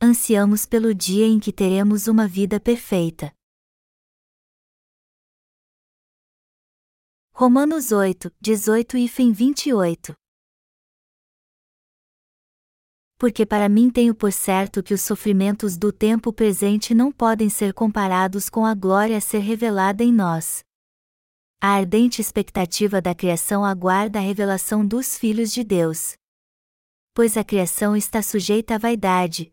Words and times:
ansiamos 0.00 0.64
pelo 0.64 0.94
dia 0.94 1.26
em 1.26 1.40
que 1.40 1.52
teremos 1.52 2.06
uma 2.06 2.28
vida 2.28 2.60
perfeita. 2.60 3.34
Romanos 7.32 7.90
8, 7.90 8.32
18 8.40 8.96
e 8.96 9.08
fim 9.08 9.32
28 9.32 10.14
Porque 13.16 13.44
para 13.44 13.68
mim 13.68 13.90
tenho 13.90 14.14
por 14.14 14.32
certo 14.32 14.82
que 14.82 14.94
os 14.94 15.00
sofrimentos 15.00 15.76
do 15.76 15.92
tempo 15.92 16.32
presente 16.32 16.94
não 16.94 17.10
podem 17.10 17.50
ser 17.50 17.74
comparados 17.74 18.48
com 18.48 18.64
a 18.64 18.74
glória 18.74 19.16
a 19.16 19.20
ser 19.20 19.38
revelada 19.38 20.04
em 20.04 20.12
nós. 20.12 20.62
A 21.60 21.70
ardente 21.70 22.20
expectativa 22.20 23.02
da 23.02 23.16
criação 23.16 23.64
aguarda 23.64 24.20
a 24.20 24.22
revelação 24.22 24.86
dos 24.86 25.18
filhos 25.18 25.52
de 25.52 25.64
Deus. 25.64 26.14
Pois 27.12 27.36
a 27.36 27.42
criação 27.42 27.96
está 27.96 28.22
sujeita 28.22 28.76
à 28.76 28.78
vaidade, 28.78 29.52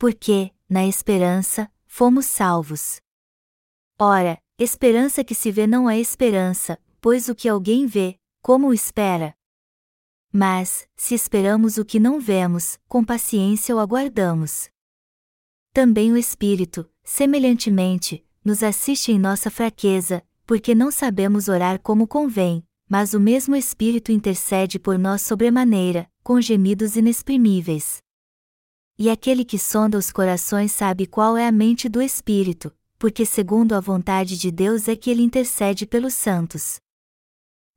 Porque, 0.00 0.50
na 0.66 0.86
esperança, 0.86 1.70
fomos 1.86 2.24
salvos. 2.24 3.02
Ora, 3.98 4.40
esperança 4.58 5.22
que 5.22 5.34
se 5.34 5.52
vê 5.52 5.66
não 5.66 5.90
é 5.90 6.00
esperança, 6.00 6.78
pois 7.02 7.28
o 7.28 7.34
que 7.34 7.46
alguém 7.46 7.86
vê, 7.86 8.18
como 8.40 8.68
o 8.68 8.72
espera? 8.72 9.34
Mas, 10.32 10.88
se 10.96 11.14
esperamos 11.14 11.76
o 11.76 11.84
que 11.84 12.00
não 12.00 12.18
vemos, 12.18 12.78
com 12.88 13.04
paciência 13.04 13.76
o 13.76 13.78
aguardamos. 13.78 14.70
Também 15.70 16.10
o 16.10 16.16
Espírito, 16.16 16.90
semelhantemente, 17.04 18.26
nos 18.42 18.62
assiste 18.62 19.12
em 19.12 19.18
nossa 19.18 19.50
fraqueza, 19.50 20.26
porque 20.46 20.74
não 20.74 20.90
sabemos 20.90 21.46
orar 21.46 21.78
como 21.78 22.08
convém, 22.08 22.66
mas 22.88 23.12
o 23.12 23.20
mesmo 23.20 23.54
Espírito 23.54 24.10
intercede 24.10 24.78
por 24.78 24.98
nós 24.98 25.20
sobremaneira, 25.20 26.10
com 26.24 26.40
gemidos 26.40 26.96
inexprimíveis. 26.96 28.02
E 29.02 29.08
aquele 29.08 29.46
que 29.46 29.58
sonda 29.58 29.96
os 29.96 30.12
corações 30.12 30.72
sabe 30.72 31.06
qual 31.06 31.34
é 31.34 31.48
a 31.48 31.50
mente 31.50 31.88
do 31.88 32.02
Espírito, 32.02 32.70
porque 32.98 33.24
segundo 33.24 33.72
a 33.72 33.80
vontade 33.80 34.36
de 34.36 34.50
Deus 34.50 34.88
é 34.88 34.94
que 34.94 35.08
ele 35.08 35.22
intercede 35.22 35.86
pelos 35.86 36.12
santos. 36.12 36.78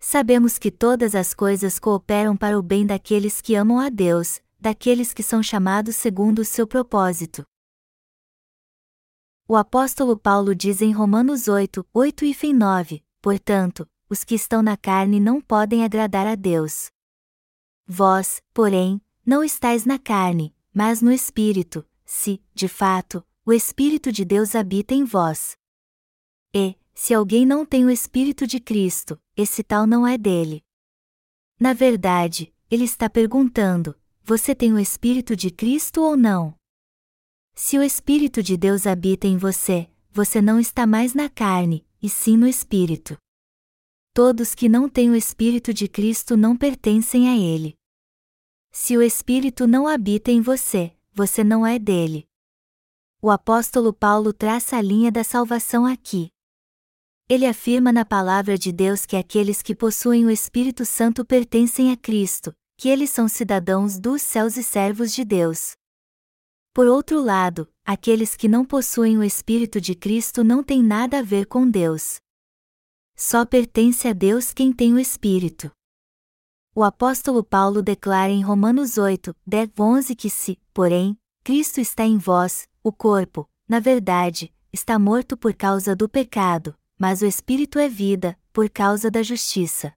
Sabemos 0.02 0.60
que 0.60 0.70
todas 0.70 1.16
as 1.16 1.34
coisas 1.34 1.80
cooperam 1.80 2.36
para 2.36 2.60
o 2.60 2.62
bem 2.62 2.86
daqueles 2.86 3.40
que 3.40 3.56
amam 3.56 3.80
a 3.80 3.88
Deus, 3.88 4.42
daqueles 4.60 5.14
que 5.14 5.24
são 5.24 5.42
chamados 5.42 5.96
segundo 5.96 6.40
o 6.40 6.46
seu 6.46 6.68
propósito. 6.68 7.46
O 9.48 9.56
apóstolo 9.56 10.18
Paulo 10.18 10.54
diz 10.54 10.82
em 10.82 10.92
Romanos 10.92 11.48
8, 11.48 11.88
8 11.94 12.26
e 12.26 12.34
fim 12.34 12.52
9, 12.52 13.02
portanto, 13.22 13.90
os 14.10 14.26
que 14.26 14.36
estão 14.36 14.62
na 14.62 14.76
carne 14.76 15.22
não 15.22 15.40
podem 15.40 15.86
agradar 15.86 16.28
a 16.28 16.36
Deus. 16.36 16.90
Vós, 17.88 18.42
porém, 18.54 19.02
não 19.26 19.42
estáis 19.42 19.86
na 19.86 19.98
carne, 19.98 20.54
mas 20.74 21.02
no 21.02 21.12
Espírito, 21.12 21.86
se, 22.04 22.42
de 22.54 22.68
fato, 22.68 23.26
o 23.46 23.54
Espírito 23.54 24.12
de 24.12 24.26
Deus 24.26 24.56
habita 24.56 24.94
em 24.94 25.04
vós. 25.04 25.58
E, 26.54 26.76
se 26.94 27.14
alguém 27.14 27.46
não 27.46 27.66
tem 27.66 27.86
o 27.86 27.90
Espírito 27.90 28.48
de 28.48 28.60
Cristo, 28.60 29.20
esse 29.36 29.64
tal 29.64 29.86
não 29.86 30.06
é 30.06 30.18
dele. 30.18 30.64
Na 31.60 31.74
verdade, 31.74 32.54
ele 32.70 32.86
está 32.86 33.10
perguntando: 33.10 33.96
você 34.24 34.56
tem 34.56 34.74
o 34.74 34.80
Espírito 34.80 35.36
de 35.36 35.52
Cristo 35.52 36.02
ou 36.02 36.16
não? 36.16 36.56
Se 37.56 37.78
o 37.78 37.84
Espírito 37.84 38.42
de 38.42 38.58
Deus 38.58 38.88
habita 38.88 39.28
em 39.28 39.38
você, 39.38 39.90
você 40.12 40.42
não 40.42 40.60
está 40.60 40.88
mais 40.88 41.14
na 41.14 41.30
carne, 41.30 41.86
e 42.02 42.10
sim 42.10 42.36
no 42.36 42.48
Espírito. 42.48 43.18
Todos 44.14 44.54
que 44.54 44.70
não 44.70 44.88
têm 44.88 45.10
o 45.10 45.16
Espírito 45.16 45.74
de 45.74 45.88
Cristo 45.88 46.38
não 46.38 46.56
pertencem 46.56 47.30
a 47.30 47.38
Ele. 47.38 47.76
Se 48.76 48.98
o 48.98 49.04
Espírito 49.04 49.68
não 49.68 49.88
habita 49.88 50.32
em 50.32 50.42
você, 50.42 50.98
você 51.14 51.44
não 51.44 51.64
é 51.64 51.78
dele. 51.78 52.28
O 53.22 53.30
apóstolo 53.30 53.94
Paulo 53.94 54.34
traça 54.34 54.76
a 54.76 54.82
linha 54.82 55.12
da 55.12 55.24
salvação 55.24 55.86
aqui. 55.86 56.32
Ele 57.30 57.46
afirma 57.46 57.92
na 57.94 58.04
palavra 58.04 58.58
de 58.58 58.72
Deus 58.72 59.06
que 59.06 59.16
aqueles 59.16 59.62
que 59.62 59.76
possuem 59.76 60.26
o 60.26 60.30
Espírito 60.30 60.86
Santo 60.86 61.24
pertencem 61.24 61.92
a 61.92 61.98
Cristo, 61.98 62.52
que 62.76 62.90
eles 62.90 63.12
são 63.12 63.28
cidadãos 63.28 64.00
dos 64.00 64.24
céus 64.24 64.58
e 64.58 64.64
servos 64.64 65.14
de 65.14 65.24
Deus. 65.24 65.74
Por 66.74 66.88
outro 66.88 67.22
lado, 67.22 67.72
aqueles 67.86 68.36
que 68.36 68.48
não 68.48 68.66
possuem 68.66 69.20
o 69.20 69.24
Espírito 69.24 69.80
de 69.80 69.94
Cristo 69.94 70.44
não 70.44 70.64
têm 70.64 70.82
nada 70.82 71.20
a 71.20 71.22
ver 71.22 71.46
com 71.46 71.70
Deus. 71.70 72.18
Só 73.16 73.46
pertence 73.46 74.08
a 74.08 74.14
Deus 74.14 74.52
quem 74.52 74.74
tem 74.74 74.96
o 74.96 75.00
Espírito. 75.00 75.72
O 76.76 76.84
apóstolo 76.84 77.44
Paulo 77.44 77.84
declara 77.84 78.32
em 78.32 78.42
Romanos 78.42 78.98
8, 78.98 79.36
10, 79.46 79.70
11 79.80 80.16
que 80.16 80.28
se, 80.28 80.58
porém, 80.74 81.16
Cristo 81.44 81.80
está 81.80 82.04
em 82.04 82.18
vós, 82.18 82.68
o 82.84 82.92
corpo, 82.92 83.48
na 83.70 83.80
verdade, 83.80 84.52
está 84.72 84.98
morto 84.98 85.38
por 85.38 85.54
causa 85.54 85.96
do 85.96 86.10
pecado, 86.10 86.76
mas 86.98 87.22
o 87.22 87.28
Espírito 87.28 87.78
é 87.78 87.88
vida, 87.88 88.36
por 88.52 88.72
causa 88.72 89.12
da 89.12 89.22
justiça. 89.22 89.94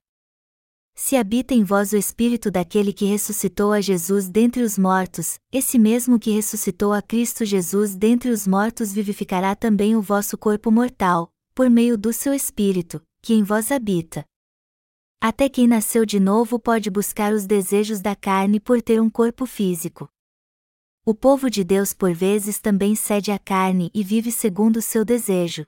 Se 0.93 1.15
habita 1.15 1.55
em 1.55 1.63
vós 1.63 1.93
o 1.93 1.97
Espírito 1.97 2.51
daquele 2.51 2.93
que 2.93 3.05
ressuscitou 3.05 3.71
a 3.71 3.81
Jesus 3.81 4.29
dentre 4.29 4.61
os 4.61 4.77
mortos, 4.77 5.39
esse 5.51 5.79
mesmo 5.79 6.19
que 6.19 6.29
ressuscitou 6.29 6.93
a 6.93 7.01
Cristo 7.01 7.43
Jesus 7.43 7.95
dentre 7.95 8.29
os 8.29 8.45
mortos 8.45 8.93
vivificará 8.93 9.55
também 9.55 9.95
o 9.95 10.01
vosso 10.01 10.37
corpo 10.37 10.71
mortal, 10.71 11.31
por 11.55 11.71
meio 11.71 11.97
do 11.97 12.13
seu 12.13 12.35
Espírito, 12.35 13.01
que 13.19 13.33
em 13.33 13.41
vós 13.41 13.71
habita. 13.71 14.23
Até 15.19 15.49
quem 15.49 15.67
nasceu 15.67 16.05
de 16.05 16.19
novo 16.19 16.59
pode 16.59 16.91
buscar 16.91 17.33
os 17.33 17.47
desejos 17.47 17.99
da 18.01 18.15
carne 18.15 18.59
por 18.59 18.81
ter 18.81 19.01
um 19.01 19.09
corpo 19.09 19.47
físico. 19.47 20.07
O 21.03 21.15
povo 21.15 21.49
de 21.49 21.63
Deus 21.63 21.91
por 21.91 22.13
vezes 22.13 22.59
também 22.59 22.95
cede 22.95 23.31
à 23.31 23.39
carne 23.39 23.89
e 23.93 24.03
vive 24.03 24.31
segundo 24.31 24.77
o 24.77 24.81
seu 24.81 25.03
desejo. 25.03 25.65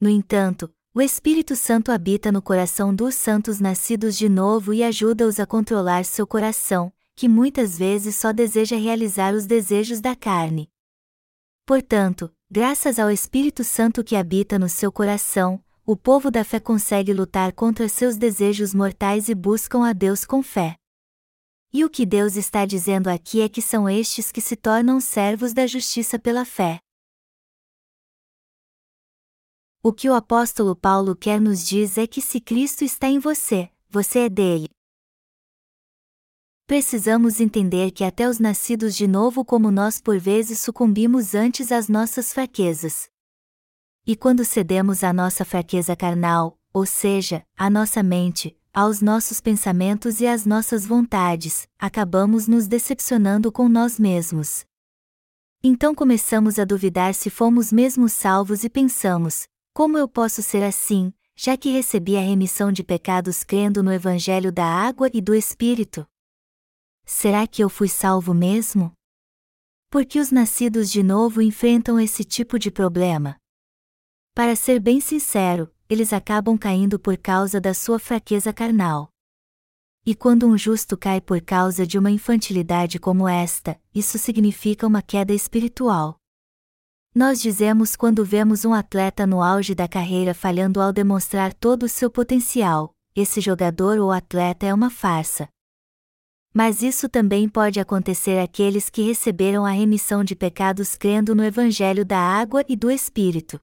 No 0.00 0.08
entanto, 0.08 0.72
o 0.94 1.00
Espírito 1.00 1.56
Santo 1.56 1.90
habita 1.90 2.30
no 2.30 2.40
coração 2.40 2.94
dos 2.94 3.16
santos 3.16 3.58
nascidos 3.58 4.16
de 4.16 4.28
novo 4.28 4.72
e 4.72 4.84
ajuda-os 4.84 5.40
a 5.40 5.46
controlar 5.46 6.04
seu 6.04 6.24
coração, 6.24 6.92
que 7.16 7.28
muitas 7.28 7.76
vezes 7.76 8.14
só 8.14 8.32
deseja 8.32 8.76
realizar 8.76 9.34
os 9.34 9.46
desejos 9.46 10.00
da 10.00 10.14
carne. 10.14 10.70
Portanto, 11.66 12.30
graças 12.48 12.98
ao 12.98 13.10
Espírito 13.10 13.64
Santo 13.64 14.04
que 14.04 14.14
habita 14.14 14.58
no 14.58 14.68
seu 14.68 14.92
coração, 14.92 15.63
o 15.86 15.94
povo 15.94 16.30
da 16.30 16.42
fé 16.42 16.58
consegue 16.58 17.12
lutar 17.12 17.52
contra 17.52 17.90
seus 17.90 18.16
desejos 18.16 18.72
mortais 18.72 19.28
e 19.28 19.34
buscam 19.34 19.86
a 19.86 19.92
Deus 19.92 20.24
com 20.24 20.42
fé. 20.42 20.76
E 21.70 21.84
o 21.84 21.90
que 21.90 22.06
Deus 22.06 22.36
está 22.36 22.64
dizendo 22.64 23.08
aqui 23.08 23.42
é 23.42 23.50
que 23.50 23.60
são 23.60 23.86
estes 23.86 24.32
que 24.32 24.40
se 24.40 24.56
tornam 24.56 24.98
servos 24.98 25.52
da 25.52 25.66
justiça 25.66 26.18
pela 26.18 26.46
fé. 26.46 26.78
O 29.82 29.92
que 29.92 30.08
o 30.08 30.14
apóstolo 30.14 30.74
Paulo 30.74 31.14
quer 31.14 31.38
nos 31.38 31.66
diz 31.66 31.98
é 31.98 32.06
que 32.06 32.22
se 32.22 32.40
Cristo 32.40 32.82
está 32.82 33.08
em 33.08 33.18
você, 33.18 33.68
você 33.90 34.20
é 34.20 34.28
dele. 34.30 34.70
Precisamos 36.66 37.40
entender 37.40 37.90
que 37.90 38.04
até 38.04 38.26
os 38.26 38.38
nascidos 38.38 38.96
de 38.96 39.06
novo 39.06 39.44
como 39.44 39.70
nós 39.70 40.00
por 40.00 40.18
vezes 40.18 40.60
sucumbimos 40.60 41.34
antes 41.34 41.70
às 41.70 41.88
nossas 41.88 42.32
fraquezas. 42.32 43.12
E 44.06 44.14
quando 44.14 44.44
cedemos 44.44 45.02
à 45.02 45.14
nossa 45.14 45.46
fraqueza 45.46 45.96
carnal, 45.96 46.58
ou 46.74 46.84
seja, 46.84 47.42
à 47.56 47.70
nossa 47.70 48.02
mente, 48.02 48.54
aos 48.70 49.00
nossos 49.00 49.40
pensamentos 49.40 50.20
e 50.20 50.26
às 50.26 50.44
nossas 50.44 50.84
vontades, 50.84 51.66
acabamos 51.78 52.46
nos 52.46 52.66
decepcionando 52.66 53.50
com 53.50 53.66
nós 53.66 53.98
mesmos. 53.98 54.66
Então 55.62 55.94
começamos 55.94 56.58
a 56.58 56.66
duvidar 56.66 57.14
se 57.14 57.30
fomos 57.30 57.72
mesmo 57.72 58.06
salvos 58.06 58.62
e 58.62 58.68
pensamos: 58.68 59.48
como 59.72 59.96
eu 59.96 60.06
posso 60.06 60.42
ser 60.42 60.62
assim, 60.62 61.10
já 61.34 61.56
que 61.56 61.70
recebi 61.70 62.18
a 62.18 62.20
remissão 62.20 62.70
de 62.70 62.84
pecados 62.84 63.42
crendo 63.42 63.82
no 63.82 63.90
Evangelho 63.90 64.52
da 64.52 64.66
água 64.66 65.08
e 65.14 65.22
do 65.22 65.34
Espírito? 65.34 66.06
Será 67.06 67.46
que 67.46 67.64
eu 67.64 67.70
fui 67.70 67.88
salvo 67.88 68.34
mesmo? 68.34 68.92
Porque 69.88 70.20
os 70.20 70.30
nascidos 70.30 70.90
de 70.90 71.02
novo 71.02 71.40
enfrentam 71.40 71.98
esse 71.98 72.22
tipo 72.22 72.58
de 72.58 72.70
problema. 72.70 73.36
Para 74.34 74.56
ser 74.56 74.80
bem 74.80 75.00
sincero, 75.00 75.72
eles 75.88 76.12
acabam 76.12 76.58
caindo 76.58 76.98
por 76.98 77.16
causa 77.16 77.60
da 77.60 77.72
sua 77.72 78.00
fraqueza 78.00 78.52
carnal. 78.52 79.08
E 80.04 80.12
quando 80.12 80.48
um 80.48 80.58
justo 80.58 80.96
cai 80.96 81.20
por 81.20 81.40
causa 81.40 81.86
de 81.86 81.96
uma 81.96 82.10
infantilidade 82.10 82.98
como 82.98 83.28
esta, 83.28 83.80
isso 83.94 84.18
significa 84.18 84.88
uma 84.88 85.00
queda 85.00 85.32
espiritual. 85.32 86.16
Nós 87.14 87.40
dizemos 87.40 87.94
quando 87.94 88.24
vemos 88.24 88.64
um 88.64 88.74
atleta 88.74 89.24
no 89.24 89.40
auge 89.40 89.72
da 89.72 89.86
carreira 89.86 90.34
falhando 90.34 90.80
ao 90.80 90.92
demonstrar 90.92 91.54
todo 91.54 91.84
o 91.84 91.88
seu 91.88 92.10
potencial: 92.10 92.92
esse 93.14 93.40
jogador 93.40 94.00
ou 94.00 94.10
atleta 94.10 94.66
é 94.66 94.74
uma 94.74 94.90
farsa. 94.90 95.48
Mas 96.52 96.82
isso 96.82 97.08
também 97.08 97.48
pode 97.48 97.78
acontecer 97.78 98.40
àqueles 98.40 98.90
que 98.90 99.02
receberam 99.02 99.64
a 99.64 99.70
remissão 99.70 100.24
de 100.24 100.34
pecados 100.34 100.96
crendo 100.96 101.36
no 101.36 101.44
Evangelho 101.44 102.04
da 102.04 102.18
água 102.18 102.64
e 102.68 102.74
do 102.74 102.90
Espírito. 102.90 103.60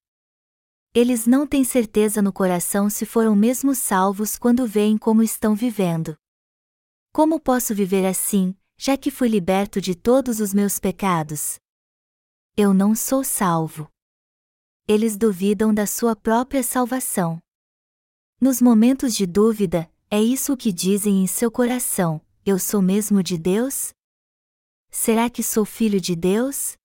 Eles 0.94 1.26
não 1.26 1.48
têm 1.48 1.64
certeza 1.64 2.22
no 2.22 2.34
coração 2.34 2.90
se 2.90 3.06
foram 3.06 3.34
mesmo 3.34 3.74
salvos 3.74 4.38
quando 4.38 4.68
veem 4.68 4.98
como 4.98 5.24
estão 5.24 5.56
vivendo. 5.56 6.18
Como 7.14 7.40
posso 7.40 7.74
viver 7.74 8.06
assim, 8.06 8.54
já 8.78 8.98
que 8.98 9.10
fui 9.10 9.30
liberto 9.30 9.80
de 9.80 9.96
todos 9.96 10.42
os 10.42 10.54
meus 10.54 10.80
pecados? 10.80 11.58
Eu 12.58 12.74
não 12.74 12.94
sou 12.94 13.24
salvo. 13.24 13.88
Eles 14.86 15.16
duvidam 15.16 15.74
da 15.74 15.88
sua 15.88 16.14
própria 16.14 16.62
salvação. 16.62 17.40
Nos 18.42 18.62
momentos 18.62 19.16
de 19.16 19.26
dúvida, 19.26 19.90
é 20.10 20.22
isso 20.22 20.52
o 20.52 20.58
que 20.58 20.74
dizem 20.74 21.24
em 21.24 21.28
seu 21.28 21.50
coração: 21.50 22.20
eu 22.46 22.60
sou 22.60 22.82
mesmo 22.82 23.24
de 23.24 23.38
Deus? 23.38 23.94
Será 24.90 25.30
que 25.30 25.42
sou 25.42 25.64
filho 25.64 26.02
de 26.02 26.18
Deus? 26.18 26.76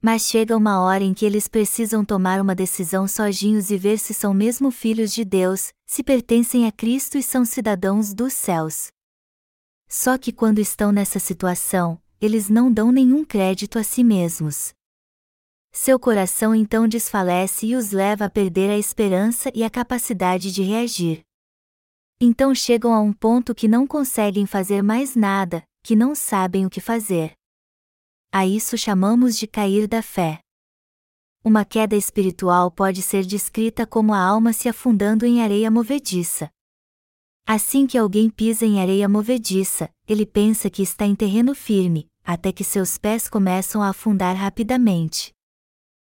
Mas 0.00 0.22
chega 0.22 0.56
uma 0.56 0.80
hora 0.80 1.02
em 1.02 1.12
que 1.12 1.26
eles 1.26 1.48
precisam 1.48 2.04
tomar 2.04 2.40
uma 2.40 2.54
decisão 2.54 3.08
sozinhos 3.08 3.70
e 3.70 3.76
ver 3.76 3.98
se 3.98 4.14
são 4.14 4.32
mesmo 4.32 4.70
filhos 4.70 5.12
de 5.12 5.24
Deus, 5.24 5.72
se 5.86 6.04
pertencem 6.04 6.66
a 6.66 6.72
Cristo 6.72 7.18
e 7.18 7.22
são 7.22 7.44
cidadãos 7.44 8.14
dos 8.14 8.32
céus. 8.32 8.88
Só 9.88 10.16
que 10.16 10.32
quando 10.32 10.60
estão 10.60 10.92
nessa 10.92 11.18
situação, 11.18 12.00
eles 12.20 12.48
não 12.48 12.72
dão 12.72 12.92
nenhum 12.92 13.24
crédito 13.24 13.78
a 13.78 13.82
si 13.82 14.04
mesmos. 14.04 14.72
Seu 15.72 15.98
coração 15.98 16.54
então 16.54 16.86
desfalece 16.86 17.66
e 17.66 17.74
os 17.74 17.90
leva 17.90 18.26
a 18.26 18.30
perder 18.30 18.70
a 18.70 18.78
esperança 18.78 19.50
e 19.54 19.64
a 19.64 19.70
capacidade 19.70 20.52
de 20.52 20.62
reagir. 20.62 21.22
Então 22.20 22.54
chegam 22.54 22.92
a 22.92 23.00
um 23.00 23.12
ponto 23.12 23.54
que 23.54 23.68
não 23.68 23.86
conseguem 23.86 24.46
fazer 24.46 24.82
mais 24.82 25.14
nada, 25.14 25.62
que 25.82 25.94
não 25.94 26.14
sabem 26.14 26.66
o 26.66 26.70
que 26.70 26.80
fazer. 26.80 27.37
A 28.30 28.46
isso 28.46 28.76
chamamos 28.76 29.38
de 29.38 29.46
cair 29.46 29.88
da 29.88 30.02
fé. 30.02 30.40
Uma 31.42 31.64
queda 31.64 31.96
espiritual 31.96 32.70
pode 32.70 33.00
ser 33.00 33.24
descrita 33.24 33.86
como 33.86 34.12
a 34.12 34.20
alma 34.20 34.52
se 34.52 34.68
afundando 34.68 35.24
em 35.24 35.40
areia 35.42 35.70
movediça. 35.70 36.50
Assim 37.46 37.86
que 37.86 37.96
alguém 37.96 38.28
pisa 38.28 38.66
em 38.66 38.82
areia 38.82 39.08
movediça, 39.08 39.90
ele 40.06 40.26
pensa 40.26 40.68
que 40.68 40.82
está 40.82 41.06
em 41.06 41.14
terreno 41.14 41.54
firme, 41.54 42.06
até 42.22 42.52
que 42.52 42.62
seus 42.62 42.98
pés 42.98 43.30
começam 43.30 43.82
a 43.82 43.88
afundar 43.88 44.36
rapidamente. 44.36 45.32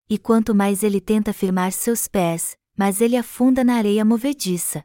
E 0.09 0.17
quanto 0.17 0.55
mais 0.55 0.83
ele 0.83 1.03
tenta 1.03 1.35
firmar 1.35 1.73
seus 1.73 2.09
pés, 2.09 2.57
mais 2.75 3.03
ele 3.03 3.19
afunda 3.19 3.63
na 3.63 3.75
areia 3.75 4.03
movediça. 4.07 4.83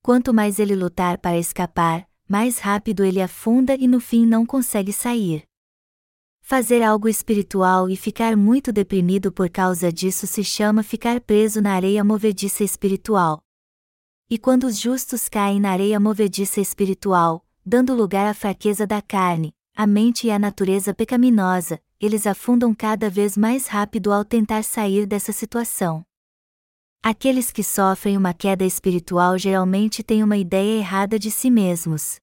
Quanto 0.00 0.32
mais 0.32 0.60
ele 0.60 0.76
lutar 0.76 1.18
para 1.18 1.36
escapar, 1.36 2.08
mais 2.28 2.60
rápido 2.60 3.04
ele 3.04 3.20
afunda 3.20 3.74
e 3.74 3.88
no 3.88 3.98
fim 3.98 4.24
não 4.24 4.46
consegue 4.46 4.92
sair. 4.92 5.49
Fazer 6.50 6.82
algo 6.82 7.08
espiritual 7.08 7.88
e 7.88 7.94
ficar 7.94 8.36
muito 8.36 8.72
deprimido 8.72 9.30
por 9.30 9.48
causa 9.48 9.92
disso 9.92 10.26
se 10.26 10.42
chama 10.42 10.82
ficar 10.82 11.20
preso 11.20 11.62
na 11.62 11.74
areia 11.74 12.02
movediça 12.02 12.64
espiritual. 12.64 13.40
E 14.28 14.36
quando 14.36 14.64
os 14.64 14.76
justos 14.76 15.28
caem 15.28 15.60
na 15.60 15.70
areia 15.70 16.00
movediça 16.00 16.60
espiritual, 16.60 17.46
dando 17.64 17.94
lugar 17.94 18.26
à 18.26 18.34
fraqueza 18.34 18.84
da 18.84 19.00
carne, 19.00 19.54
a 19.76 19.86
mente 19.86 20.26
e 20.26 20.32
à 20.32 20.40
natureza 20.40 20.92
pecaminosa, 20.92 21.80
eles 22.00 22.26
afundam 22.26 22.74
cada 22.74 23.08
vez 23.08 23.36
mais 23.36 23.68
rápido 23.68 24.12
ao 24.12 24.24
tentar 24.24 24.64
sair 24.64 25.06
dessa 25.06 25.30
situação. 25.30 26.04
Aqueles 27.00 27.52
que 27.52 27.62
sofrem 27.62 28.16
uma 28.16 28.34
queda 28.34 28.64
espiritual 28.64 29.38
geralmente 29.38 30.02
têm 30.02 30.24
uma 30.24 30.36
ideia 30.36 30.80
errada 30.80 31.16
de 31.16 31.30
si 31.30 31.48
mesmos. 31.48 32.18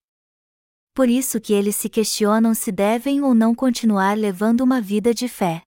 Por 0.97 1.09
isso 1.09 1.39
que 1.39 1.53
eles 1.53 1.75
se 1.75 1.89
questionam 1.89 2.55
se 2.55 2.71
devem 2.71 3.21
ou 3.21 3.35
não 3.35 3.53
continuar 3.53 4.17
levando 4.17 4.61
uma 4.61 4.81
vida 4.81 5.13
de 5.13 5.27
fé. 5.27 5.61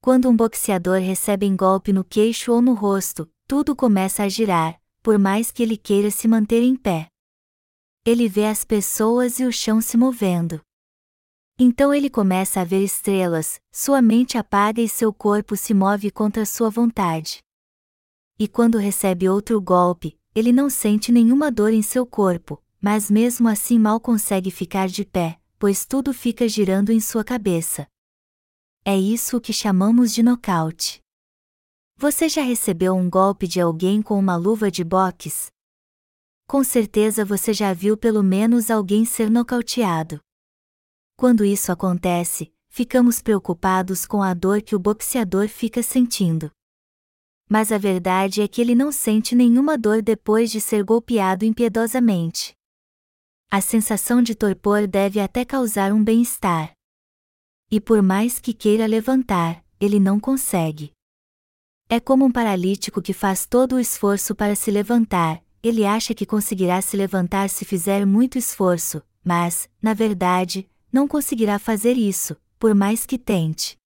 Quando 0.00 0.28
um 0.28 0.34
boxeador 0.34 0.98
recebe 0.98 1.46
um 1.46 1.56
golpe 1.56 1.92
no 1.92 2.02
queixo 2.02 2.50
ou 2.50 2.60
no 2.60 2.74
rosto, 2.74 3.30
tudo 3.46 3.76
começa 3.76 4.24
a 4.24 4.28
girar, 4.28 4.76
por 5.04 5.20
mais 5.20 5.52
que 5.52 5.62
ele 5.62 5.76
queira 5.76 6.10
se 6.10 6.26
manter 6.26 6.64
em 6.64 6.74
pé. 6.74 7.06
Ele 8.04 8.28
vê 8.28 8.46
as 8.46 8.64
pessoas 8.64 9.38
e 9.38 9.44
o 9.44 9.52
chão 9.52 9.80
se 9.80 9.96
movendo. 9.96 10.60
Então 11.56 11.94
ele 11.94 12.10
começa 12.10 12.60
a 12.60 12.64
ver 12.64 12.82
estrelas, 12.82 13.60
sua 13.70 14.02
mente 14.02 14.36
apaga 14.36 14.82
e 14.82 14.88
seu 14.88 15.14
corpo 15.14 15.54
se 15.54 15.72
move 15.72 16.10
contra 16.10 16.44
sua 16.44 16.68
vontade. 16.68 17.38
E 18.36 18.48
quando 18.48 18.78
recebe 18.78 19.28
outro 19.28 19.60
golpe, 19.60 20.18
ele 20.34 20.50
não 20.50 20.68
sente 20.68 21.12
nenhuma 21.12 21.52
dor 21.52 21.72
em 21.72 21.82
seu 21.82 22.04
corpo, 22.04 22.60
mas 22.84 23.10
mesmo 23.10 23.48
assim 23.48 23.78
mal 23.78 23.98
consegue 23.98 24.50
ficar 24.50 24.88
de 24.88 25.06
pé, 25.06 25.40
pois 25.58 25.86
tudo 25.86 26.12
fica 26.12 26.46
girando 26.46 26.90
em 26.92 27.00
sua 27.00 27.24
cabeça. 27.24 27.86
É 28.84 28.94
isso 28.94 29.40
que 29.40 29.54
chamamos 29.54 30.12
de 30.12 30.22
nocaute. 30.22 31.00
Você 31.96 32.28
já 32.28 32.42
recebeu 32.42 32.94
um 32.94 33.08
golpe 33.08 33.48
de 33.48 33.58
alguém 33.58 34.02
com 34.02 34.18
uma 34.18 34.36
luva 34.36 34.70
de 34.70 34.84
boxe? 34.84 35.46
Com 36.46 36.62
certeza 36.62 37.24
você 37.24 37.54
já 37.54 37.72
viu 37.72 37.96
pelo 37.96 38.22
menos 38.22 38.70
alguém 38.70 39.06
ser 39.06 39.30
nocauteado. 39.30 40.20
Quando 41.16 41.42
isso 41.42 41.72
acontece, 41.72 42.52
ficamos 42.68 43.22
preocupados 43.22 44.04
com 44.04 44.22
a 44.22 44.34
dor 44.34 44.60
que 44.60 44.76
o 44.76 44.78
boxeador 44.78 45.48
fica 45.48 45.82
sentindo 45.82 46.52
mas 47.48 47.70
a 47.70 47.78
verdade 47.78 48.40
é 48.40 48.48
que 48.48 48.60
ele 48.60 48.74
não 48.74 48.90
sente 48.90 49.34
nenhuma 49.34 49.76
dor 49.76 50.02
depois 50.02 50.50
de 50.50 50.60
ser 50.60 50.82
golpeado 50.82 51.44
impiedosamente. 51.44 52.56
A 53.54 53.60
sensação 53.60 54.20
de 54.20 54.34
torpor 54.34 54.84
deve 54.88 55.20
até 55.20 55.44
causar 55.44 55.92
um 55.92 56.02
bem-estar. 56.02 56.72
E 57.70 57.80
por 57.80 58.02
mais 58.02 58.40
que 58.40 58.52
queira 58.52 58.84
levantar, 58.84 59.64
ele 59.78 60.00
não 60.00 60.18
consegue. 60.18 60.90
É 61.88 62.00
como 62.00 62.24
um 62.24 62.32
paralítico 62.32 63.00
que 63.00 63.12
faz 63.12 63.46
todo 63.46 63.76
o 63.76 63.78
esforço 63.78 64.34
para 64.34 64.56
se 64.56 64.72
levantar, 64.72 65.40
ele 65.62 65.84
acha 65.84 66.12
que 66.12 66.26
conseguirá 66.26 66.82
se 66.82 66.96
levantar 66.96 67.48
se 67.48 67.64
fizer 67.64 68.04
muito 68.04 68.36
esforço, 68.36 69.00
mas, 69.22 69.70
na 69.80 69.94
verdade, 69.94 70.68
não 70.92 71.06
conseguirá 71.06 71.56
fazer 71.56 71.92
isso, 71.92 72.36
por 72.58 72.74
mais 72.74 73.06
que 73.06 73.16
tente 73.16 73.78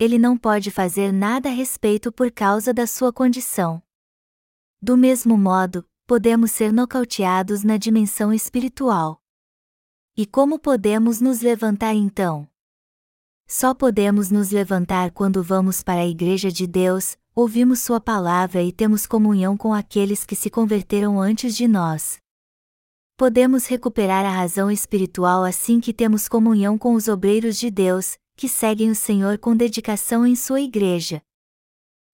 ele 0.00 0.18
não 0.18 0.36
pode 0.36 0.72
fazer 0.72 1.12
nada 1.12 1.48
a 1.48 1.52
respeito 1.52 2.10
por 2.10 2.28
causa 2.32 2.74
da 2.74 2.84
sua 2.84 3.12
condição. 3.12 3.80
Do 4.82 4.96
mesmo 4.96 5.38
modo, 5.38 5.86
podemos 6.06 6.50
ser 6.50 6.70
nocauteados 6.70 7.64
na 7.64 7.78
dimensão 7.78 8.32
espiritual. 8.32 9.22
E 10.14 10.26
como 10.26 10.58
podemos 10.58 11.20
nos 11.20 11.40
levantar 11.40 11.94
então? 11.94 12.46
Só 13.46 13.74
podemos 13.74 14.30
nos 14.30 14.50
levantar 14.50 15.10
quando 15.12 15.42
vamos 15.42 15.82
para 15.82 16.00
a 16.00 16.06
Igreja 16.06 16.50
de 16.50 16.66
Deus, 16.66 17.16
ouvimos 17.34 17.80
Sua 17.80 18.00
palavra 18.00 18.62
e 18.62 18.70
temos 18.70 19.06
comunhão 19.06 19.56
com 19.56 19.72
aqueles 19.72 20.24
que 20.24 20.36
se 20.36 20.50
converteram 20.50 21.20
antes 21.20 21.56
de 21.56 21.66
nós. 21.66 22.18
Podemos 23.16 23.66
recuperar 23.66 24.26
a 24.26 24.30
razão 24.30 24.70
espiritual 24.70 25.44
assim 25.44 25.80
que 25.80 25.94
temos 25.94 26.28
comunhão 26.28 26.76
com 26.76 26.94
os 26.94 27.08
obreiros 27.08 27.56
de 27.56 27.70
Deus, 27.70 28.18
que 28.36 28.48
seguem 28.48 28.90
o 28.90 28.94
Senhor 28.94 29.38
com 29.38 29.56
dedicação 29.56 30.26
em 30.26 30.34
sua 30.34 30.60
igreja. 30.60 31.22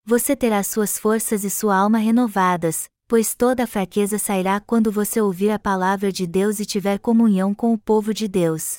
Você 0.04 0.36
terá 0.36 0.62
suas 0.62 0.98
forças 0.98 1.44
e 1.44 1.50
sua 1.50 1.76
alma 1.76 1.98
renovadas, 1.98 2.89
pois 3.10 3.34
toda 3.34 3.66
fraqueza 3.66 4.20
sairá 4.20 4.60
quando 4.60 4.92
você 4.92 5.20
ouvir 5.20 5.50
a 5.50 5.58
palavra 5.58 6.12
de 6.12 6.28
Deus 6.28 6.60
e 6.60 6.64
tiver 6.64 6.96
comunhão 7.00 7.52
com 7.52 7.74
o 7.74 7.76
povo 7.76 8.14
de 8.14 8.28
Deus. 8.28 8.78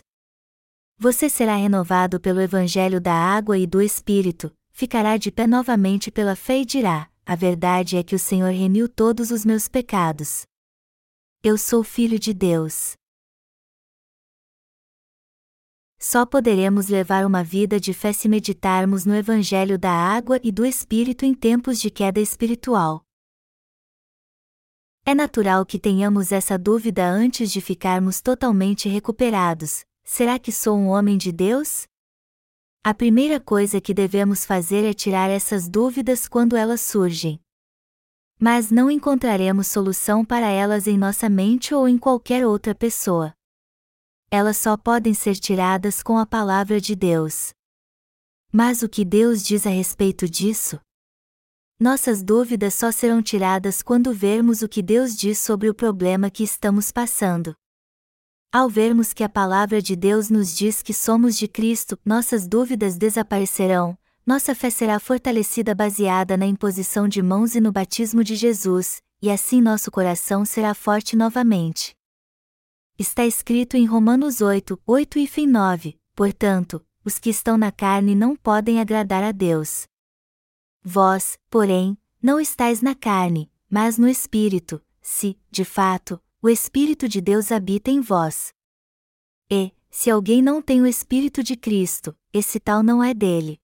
Você 0.98 1.28
será 1.28 1.58
renovado 1.58 2.18
pelo 2.18 2.40
Evangelho 2.40 3.02
da 3.02 3.14
água 3.14 3.58
e 3.58 3.68
do 3.68 3.82
Espírito, 3.82 4.50
ficará 4.72 5.18
de 5.18 5.34
pé 5.34 5.46
novamente 5.46 6.10
pela 6.10 6.34
fé 6.34 6.60
e 6.60 6.66
dirá: 6.66 7.12
A 7.26 7.36
verdade 7.36 7.98
é 7.98 8.04
que 8.04 8.16
o 8.16 8.20
Senhor 8.20 8.54
remiu 8.54 8.88
todos 8.88 9.32
os 9.32 9.44
meus 9.44 9.68
pecados. 9.68 10.44
Eu 11.44 11.58
sou 11.58 11.84
filho 11.84 12.18
de 12.18 12.34
Deus. 12.34 12.94
Só 16.00 16.26
poderemos 16.26 16.88
levar 16.88 17.26
uma 17.26 17.44
vida 17.44 17.82
de 17.82 17.94
fé 17.94 18.14
se 18.14 18.30
meditarmos 18.30 19.06
no 19.06 19.14
Evangelho 19.14 19.78
da 19.78 19.92
água 19.92 20.40
e 20.42 20.54
do 20.54 20.66
Espírito 20.66 21.26
em 21.26 21.34
tempos 21.34 21.82
de 21.82 21.92
queda 21.92 22.22
espiritual. 22.22 23.04
É 25.04 25.16
natural 25.16 25.66
que 25.66 25.80
tenhamos 25.80 26.32
essa 26.32 26.58
dúvida 26.58 27.10
antes 27.10 27.52
de 27.52 27.60
ficarmos 27.60 28.22
totalmente 28.22 28.88
recuperados: 28.88 29.84
será 30.04 30.38
que 30.38 30.52
sou 30.52 30.78
um 30.78 30.88
homem 30.88 31.18
de 31.18 31.32
Deus? 31.32 31.88
A 32.84 32.94
primeira 32.94 33.40
coisa 33.40 33.82
que 33.82 33.94
devemos 33.94 34.46
fazer 34.46 34.84
é 34.84 34.94
tirar 34.94 35.30
essas 35.30 35.68
dúvidas 35.68 36.28
quando 36.28 36.56
elas 36.56 36.82
surgem. 36.82 37.40
Mas 38.40 38.72
não 38.72 38.90
encontraremos 38.90 39.68
solução 39.68 40.26
para 40.26 40.48
elas 40.48 40.88
em 40.88 40.98
nossa 40.98 41.30
mente 41.30 41.76
ou 41.76 41.88
em 41.88 41.98
qualquer 41.98 42.46
outra 42.46 42.74
pessoa. 42.74 43.34
Elas 44.32 44.58
só 44.58 44.76
podem 44.76 45.14
ser 45.14 45.36
tiradas 45.36 46.02
com 46.02 46.18
a 46.18 46.26
palavra 46.26 46.82
de 46.82 46.96
Deus. 46.96 47.54
Mas 48.52 48.82
o 48.82 48.90
que 48.90 49.06
Deus 49.06 49.44
diz 49.44 49.68
a 49.68 49.70
respeito 49.70 50.28
disso? 50.28 50.80
Nossas 51.82 52.22
dúvidas 52.22 52.76
só 52.76 52.92
serão 52.92 53.24
tiradas 53.24 53.82
quando 53.82 54.14
vermos 54.14 54.62
o 54.62 54.70
que 54.70 54.84
Deus 54.84 55.16
diz 55.16 55.40
sobre 55.40 55.68
o 55.68 55.74
problema 55.74 56.30
que 56.30 56.44
estamos 56.44 56.92
passando. 56.92 57.56
Ao 58.54 58.70
vermos 58.70 59.14
que 59.14 59.24
a 59.24 59.30
palavra 59.30 59.82
de 59.82 59.96
Deus 59.96 60.30
nos 60.30 60.56
diz 60.56 60.84
que 60.84 60.94
somos 60.94 61.36
de 61.36 61.48
Cristo, 61.48 61.98
nossas 62.06 62.48
dúvidas 62.48 63.00
desaparecerão, 63.00 63.98
nossa 64.24 64.54
fé 64.54 64.70
será 64.70 65.00
fortalecida 65.00 65.74
baseada 65.74 66.38
na 66.38 66.46
imposição 66.46 67.08
de 67.08 67.20
mãos 67.20 67.56
e 67.56 67.60
no 67.60 67.72
batismo 67.72 68.24
de 68.24 68.36
Jesus, 68.36 69.02
e 69.20 69.32
assim 69.32 69.60
nosso 69.60 69.90
coração 69.90 70.46
será 70.46 70.76
forte 70.76 71.16
novamente. 71.16 71.96
Está 72.96 73.26
escrito 73.26 73.76
em 73.76 73.88
Romanos 73.88 74.40
8, 74.40 74.80
8 74.86 75.18
e 75.18 75.26
fim 75.26 75.48
9, 75.48 75.98
portanto, 76.16 76.80
os 77.04 77.18
que 77.18 77.32
estão 77.32 77.58
na 77.58 77.72
carne 77.72 78.14
não 78.14 78.36
podem 78.36 78.80
agradar 78.80 79.24
a 79.24 79.32
Deus. 79.32 79.90
Vós, 80.84 81.38
porém, 81.50 81.98
não 82.22 82.40
estáis 82.40 82.82
na 82.82 82.96
carne, 82.96 83.52
mas 83.70 83.98
no 83.98 84.08
Espírito, 84.08 84.84
se, 85.02 85.38
de 85.50 85.64
fato, 85.64 86.22
o 86.42 86.50
Espírito 86.50 87.08
de 87.08 87.22
Deus 87.22 87.52
habita 87.52 87.92
em 87.92 88.02
vós. 88.02 88.52
E, 89.50 89.72
se 89.92 90.10
alguém 90.10 90.42
não 90.42 90.62
tem 90.62 90.82
o 90.82 90.88
Espírito 90.88 91.44
de 91.44 91.56
Cristo, 91.56 92.18
esse 92.34 92.60
tal 92.60 92.82
não 92.82 93.04
é 93.04 93.14
dele. 93.14 93.60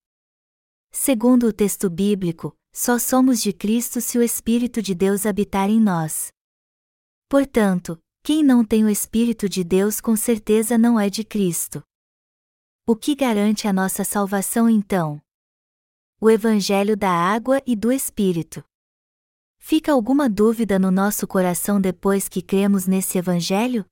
Segundo 0.91 1.47
o 1.47 1.53
texto 1.53 1.89
bíblico, 1.89 2.55
só 2.71 2.99
somos 2.99 3.41
de 3.41 3.51
Cristo 3.51 3.99
se 3.99 4.17
o 4.17 4.21
Espírito 4.21 4.81
de 4.81 4.93
Deus 4.93 5.25
habitar 5.25 5.69
em 5.69 5.81
nós. 5.81 6.31
Portanto, 7.27 7.99
quem 8.23 8.43
não 8.43 8.63
tem 8.63 8.83
o 8.85 8.89
Espírito 8.89 9.49
de 9.49 9.63
Deus 9.63 9.99
com 9.99 10.15
certeza 10.15 10.77
não 10.77 10.99
é 10.99 11.09
de 11.09 11.23
Cristo. 11.23 11.81
O 12.85 12.95
que 12.95 13.15
garante 13.15 13.67
a 13.67 13.73
nossa 13.73 14.03
salvação 14.03 14.69
então? 14.69 15.21
O 16.19 16.31
Evangelho 16.31 16.97
da 16.97 17.11
Água 17.11 17.61
e 17.63 17.75
do 17.75 17.91
Espírito. 17.91 18.63
Fica 19.59 19.91
alguma 19.91 20.27
dúvida 20.27 20.79
no 20.79 20.89
nosso 20.89 21.27
coração 21.27 21.79
depois 21.79 22.27
que 22.27 22.41
cremos 22.41 22.87
nesse 22.87 23.19
Evangelho? 23.19 23.85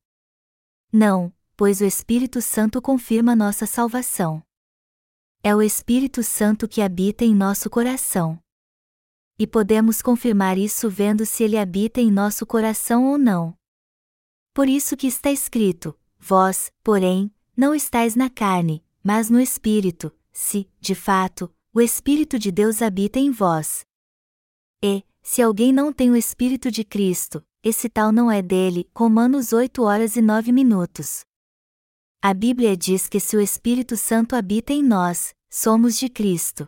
Não, 0.92 1.32
pois 1.56 1.82
o 1.82 1.86
Espírito 1.86 2.42
Santo 2.42 2.82
confirma 2.82 3.36
nossa 3.36 3.68
salvação. 3.68 4.42
É 5.44 5.56
o 5.56 5.62
Espírito 5.62 6.24
Santo 6.24 6.68
que 6.68 6.82
habita 6.82 7.24
em 7.24 7.36
nosso 7.36 7.70
coração. 7.70 8.40
E 9.38 9.46
podemos 9.46 10.02
confirmar 10.02 10.58
isso 10.58 10.90
vendo 10.90 11.28
se 11.28 11.44
ele 11.44 11.60
habita 11.60 12.02
em 12.02 12.10
nosso 12.10 12.44
coração 12.44 13.06
ou 13.06 13.20
não. 13.20 13.56
Por 14.52 14.68
isso 14.68 14.98
que 14.98 15.06
está 15.06 15.30
escrito: 15.30 15.96
Vós, 16.18 16.72
porém, 16.84 17.32
não 17.56 17.76
estáis 17.76 18.16
na 18.16 18.32
carne, 18.32 18.84
mas 19.04 19.30
no 19.30 19.40
Espírito, 19.40 20.12
se, 20.32 20.68
de 20.82 20.96
fato, 20.96 21.55
o 21.76 21.82
Espírito 21.82 22.40
de 22.40 22.54
Deus 22.54 22.82
habita 22.82 23.20
em 23.20 23.30
vós. 23.30 23.86
E, 24.82 25.04
se 25.22 25.42
alguém 25.42 25.74
não 25.74 25.92
tem 25.92 26.10
o 26.10 26.16
Espírito 26.16 26.72
de 26.72 26.86
Cristo, 26.86 27.46
esse 27.62 27.90
tal 27.90 28.14
não 28.14 28.32
é 28.32 28.42
dele. 28.42 28.90
Romanos 28.96 29.52
8 29.52 29.84
horas 29.84 30.16
e 30.16 30.22
9 30.22 30.54
minutos. 30.54 31.26
A 32.22 32.34
Bíblia 32.34 32.78
diz 32.78 33.10
que 33.10 33.20
se 33.20 33.36
o 33.36 33.42
Espírito 33.42 33.98
Santo 33.98 34.38
habita 34.38 34.72
em 34.72 34.82
nós, 34.82 35.36
somos 35.50 36.00
de 36.00 36.08
Cristo. 36.08 36.66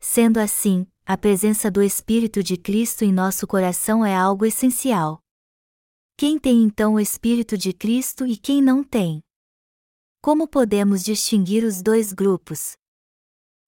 Sendo 0.00 0.38
assim, 0.38 0.88
a 1.06 1.16
presença 1.16 1.70
do 1.70 1.80
Espírito 1.80 2.42
de 2.42 2.56
Cristo 2.56 3.04
em 3.04 3.12
nosso 3.12 3.46
coração 3.46 4.04
é 4.04 4.16
algo 4.16 4.44
essencial. 4.44 5.20
Quem 6.16 6.36
tem 6.36 6.64
então 6.64 6.94
o 6.94 7.00
Espírito 7.00 7.56
de 7.56 7.72
Cristo 7.72 8.26
e 8.26 8.36
quem 8.36 8.60
não 8.60 8.82
tem? 8.82 9.22
Como 10.20 10.48
podemos 10.48 11.04
distinguir 11.04 11.62
os 11.62 11.80
dois 11.80 12.12
grupos? 12.12 12.79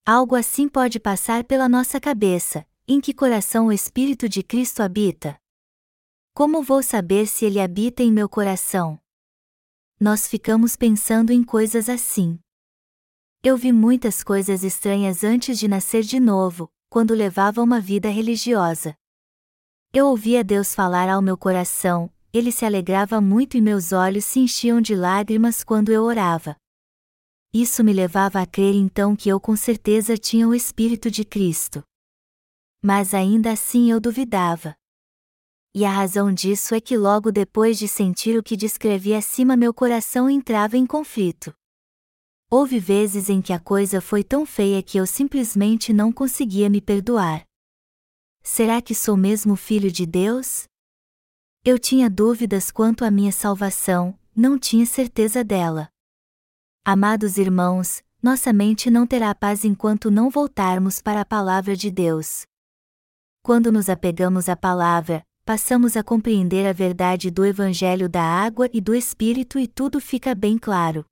Algo 0.04 0.34
assim 0.34 0.68
pode 0.68 0.98
passar 0.98 1.44
pela 1.44 1.68
nossa 1.68 2.00
cabeça, 2.00 2.66
em 2.88 3.00
que 3.00 3.14
coração 3.14 3.66
o 3.66 3.72
Espírito 3.72 4.28
de 4.28 4.42
Cristo 4.42 4.82
habita? 4.82 5.38
Como 6.34 6.60
vou 6.60 6.82
saber 6.82 7.28
se 7.28 7.44
ele 7.44 7.60
habita 7.60 8.02
em 8.02 8.10
meu 8.10 8.28
coração? 8.28 8.98
Nós 10.00 10.26
ficamos 10.26 10.74
pensando 10.74 11.30
em 11.30 11.44
coisas 11.44 11.88
assim. 11.88 12.36
Eu 13.44 13.56
vi 13.56 13.70
muitas 13.70 14.24
coisas 14.24 14.64
estranhas 14.64 15.22
antes 15.22 15.56
de 15.56 15.68
nascer 15.68 16.02
de 16.02 16.18
novo, 16.18 16.68
quando 16.90 17.14
levava 17.14 17.62
uma 17.62 17.80
vida 17.80 18.08
religiosa. 18.08 18.96
Eu 19.92 20.08
ouvia 20.08 20.42
Deus 20.42 20.74
falar 20.74 21.08
ao 21.08 21.22
meu 21.22 21.38
coração, 21.38 22.12
ele 22.32 22.50
se 22.50 22.64
alegrava 22.64 23.20
muito 23.20 23.56
e 23.56 23.60
meus 23.60 23.92
olhos 23.92 24.24
se 24.24 24.40
enchiam 24.40 24.80
de 24.80 24.96
lágrimas 24.96 25.62
quando 25.62 25.92
eu 25.92 26.02
orava. 26.02 26.56
Isso 27.52 27.84
me 27.84 27.92
levava 27.92 28.40
a 28.40 28.46
crer 28.46 28.74
então 28.74 29.14
que 29.14 29.28
eu 29.28 29.38
com 29.38 29.54
certeza 29.54 30.16
tinha 30.16 30.48
o 30.48 30.54
Espírito 30.54 31.10
de 31.10 31.24
Cristo 31.24 31.84
mas 32.82 33.14
ainda 33.14 33.52
assim 33.52 33.90
eu 33.90 34.00
duvidava. 34.00 34.74
E 35.74 35.84
a 35.84 35.90
razão 35.90 36.34
disso 36.34 36.74
é 36.74 36.80
que 36.80 36.98
logo 36.98 37.30
depois 37.30 37.78
de 37.78 37.86
sentir 37.86 38.36
o 38.36 38.42
que 38.42 38.56
descrevi 38.56 39.14
acima 39.14 39.56
meu 39.56 39.72
coração 39.72 40.28
entrava 40.28 40.76
em 40.76 40.84
conflito. 40.84 41.54
Houve 42.50 42.78
vezes 42.78 43.30
em 43.30 43.40
que 43.40 43.52
a 43.52 43.60
coisa 43.60 44.00
foi 44.00 44.22
tão 44.22 44.44
feia 44.44 44.82
que 44.82 44.98
eu 44.98 45.06
simplesmente 45.06 45.92
não 45.92 46.12
conseguia 46.12 46.68
me 46.68 46.82
perdoar. 46.82 47.46
Será 48.42 48.82
que 48.82 48.94
sou 48.94 49.16
mesmo 49.16 49.56
filho 49.56 49.90
de 49.90 50.04
Deus? 50.04 50.64
Eu 51.64 51.78
tinha 51.78 52.10
dúvidas 52.10 52.70
quanto 52.70 53.04
à 53.04 53.10
minha 53.10 53.32
salvação, 53.32 54.18
não 54.36 54.58
tinha 54.58 54.84
certeza 54.84 55.42
dela. 55.42 55.91
Amados 56.84 57.38
irmãos, 57.38 58.02
nossa 58.20 58.52
mente 58.52 58.90
não 58.90 59.06
terá 59.06 59.32
paz 59.36 59.64
enquanto 59.64 60.10
não 60.10 60.28
voltarmos 60.28 61.00
para 61.00 61.20
a 61.20 61.24
palavra 61.24 61.76
de 61.76 61.92
Deus. 61.92 62.42
Quando 63.40 63.70
nos 63.70 63.88
apegamos 63.88 64.48
à 64.48 64.56
palavra, 64.56 65.22
passamos 65.44 65.96
a 65.96 66.02
compreender 66.02 66.66
a 66.66 66.72
verdade 66.72 67.30
do 67.30 67.46
Evangelho 67.46 68.08
da 68.08 68.24
água 68.24 68.68
e 68.72 68.80
do 68.80 68.96
Espírito 68.96 69.60
e 69.60 69.68
tudo 69.68 70.00
fica 70.00 70.34
bem 70.34 70.58
claro. 70.58 71.04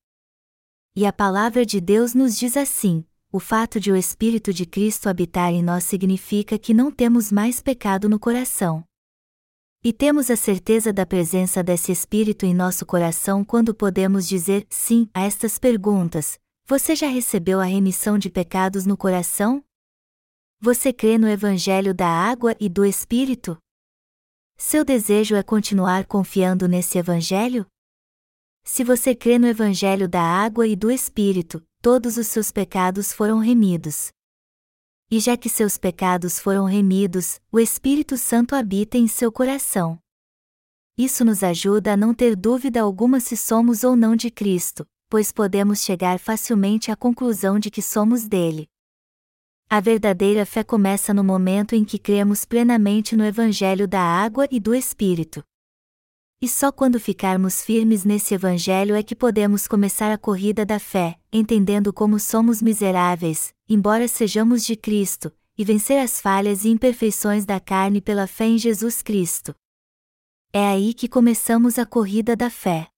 E 0.97 1.07
a 1.07 1.13
palavra 1.13 1.65
de 1.65 1.81
Deus 1.81 2.15
nos 2.15 2.37
diz 2.37 2.57
assim: 2.57 3.05
o 3.31 3.39
fato 3.39 3.79
de 3.79 3.93
o 3.93 3.97
Espírito 3.97 4.53
de 4.53 4.67
Cristo 4.67 5.09
habitar 5.09 5.53
em 5.53 5.63
nós 5.63 5.85
significa 5.85 6.59
que 6.59 6.75
não 6.75 6.91
temos 6.91 7.31
mais 7.31 7.63
pecado 7.63 8.09
no 8.09 8.19
coração. 8.19 8.85
E 9.83 9.95
temos 9.95 10.31
a 10.31 10.37
certeza 10.37 10.93
da 10.93 11.07
presença 11.07 11.63
desse 11.63 11.91
Espírito 11.91 12.45
em 12.45 12.53
nosso 12.53 12.85
coração 12.85 13.43
quando 13.43 13.75
podemos 13.75 14.29
dizer 14.29 14.67
sim 14.69 15.09
a 15.15 15.23
estas 15.23 15.59
perguntas: 15.59 16.39
Você 16.67 16.95
já 16.95 17.09
recebeu 17.09 17.59
a 17.61 17.65
remissão 17.65 18.19
de 18.19 18.29
pecados 18.29 18.85
no 18.85 18.95
coração? 18.95 19.65
Você 20.61 20.93
crê 20.93 21.17
no 21.17 21.27
Evangelho 21.27 21.95
da 21.95 22.07
água 22.07 22.55
e 22.61 22.69
do 22.69 22.85
Espírito? 22.85 23.57
Seu 24.59 24.85
desejo 24.85 25.35
é 25.35 25.43
continuar 25.43 26.05
confiando 26.05 26.69
nesse 26.69 26.99
Evangelho? 26.99 27.65
Se 28.63 28.85
você 28.85 29.15
crê 29.15 29.39
no 29.39 29.47
Evangelho 29.47 30.07
da 30.07 30.21
água 30.21 30.67
e 30.67 30.77
do 30.77 30.91
Espírito, 30.91 31.63
todos 31.81 32.19
os 32.19 32.27
seus 32.27 32.53
pecados 32.53 33.15
foram 33.15 33.39
remidos. 33.39 34.11
E 35.11 35.19
já 35.19 35.37
que 35.37 35.49
seus 35.49 35.77
pecados 35.77 36.39
foram 36.39 36.67
remidos, 36.67 37.41
o 37.51 37.59
Espírito 37.59 38.17
Santo 38.17 38.55
habita 38.55 38.97
em 38.97 39.09
seu 39.09 39.33
coração. 39.33 39.99
Isso 40.97 41.25
nos 41.25 41.43
ajuda 41.43 41.95
a 41.95 41.97
não 41.97 42.15
ter 42.15 42.37
dúvida 42.37 42.81
alguma 42.81 43.19
se 43.19 43.37
somos 43.37 43.83
ou 43.83 43.97
não 43.97 44.15
de 44.15 44.31
Cristo, 44.31 44.87
pois 45.09 45.33
podemos 45.33 45.81
chegar 45.83 46.21
facilmente 46.21 46.93
à 46.93 46.97
conclusão 46.97 47.59
de 47.59 47.73
que 47.73 47.83
somos 47.83 48.29
dele. 48.29 48.69
A 49.69 49.81
verdadeira 49.81 50.47
fé 50.47 50.63
começa 50.63 51.13
no 51.13 51.25
momento 51.25 51.75
em 51.75 51.85
que 51.85 51.99
cremos 51.99 52.45
plenamente 52.45 53.17
no 53.17 53.25
Evangelho 53.25 53.89
da 53.89 54.01
água 54.01 54.47
e 54.49 54.61
do 54.61 54.75
Espírito. 54.75 55.45
E 56.43 56.49
só 56.49 56.73
quando 56.73 56.99
ficarmos 56.99 57.61
firmes 57.61 58.03
nesse 58.03 58.33
Evangelho 58.33 58.95
é 58.95 59.03
que 59.03 59.15
podemos 59.15 59.69
começar 59.69 60.11
a 60.11 60.17
corrida 60.17 60.65
da 60.65 60.79
fé, 60.79 61.19
entendendo 61.31 61.93
como 61.93 62.19
somos 62.19 62.63
miseráveis, 62.63 63.53
embora 63.69 64.09
sejamos 64.09 64.65
de 64.65 64.75
Cristo, 64.75 65.31
e 65.59 65.67
vencer 65.67 65.99
as 65.99 66.19
falhas 66.19 66.65
e 66.65 66.71
imperfeições 66.71 67.45
da 67.45 67.61
carne 67.61 68.01
pela 68.01 68.27
fé 68.27 68.47
em 68.47 68.57
Jesus 68.57 69.03
Cristo. 69.03 69.55
É 70.51 70.67
aí 70.67 70.95
que 70.95 71.07
começamos 71.07 71.79
a 71.79 71.85
corrida 71.85 72.35
da 72.35 72.49
fé. 72.49 72.89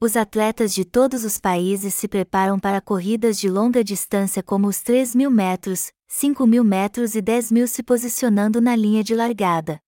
Os 0.00 0.16
atletas 0.16 0.72
de 0.72 0.86
todos 0.86 1.24
os 1.24 1.36
países 1.36 1.92
se 1.92 2.08
preparam 2.08 2.58
para 2.58 2.80
corridas 2.80 3.38
de 3.38 3.50
longa 3.50 3.84
distância 3.84 4.42
como 4.42 4.66
os 4.66 4.80
3 4.80 5.14
mil 5.14 5.30
metros, 5.30 5.92
5 6.08 6.46
mil 6.46 6.64
metros 6.64 7.14
e 7.14 7.20
10 7.20 7.52
mil 7.52 7.68
se 7.68 7.82
posicionando 7.82 8.62
na 8.62 8.74
linha 8.74 9.04
de 9.04 9.14
largada. 9.14 9.78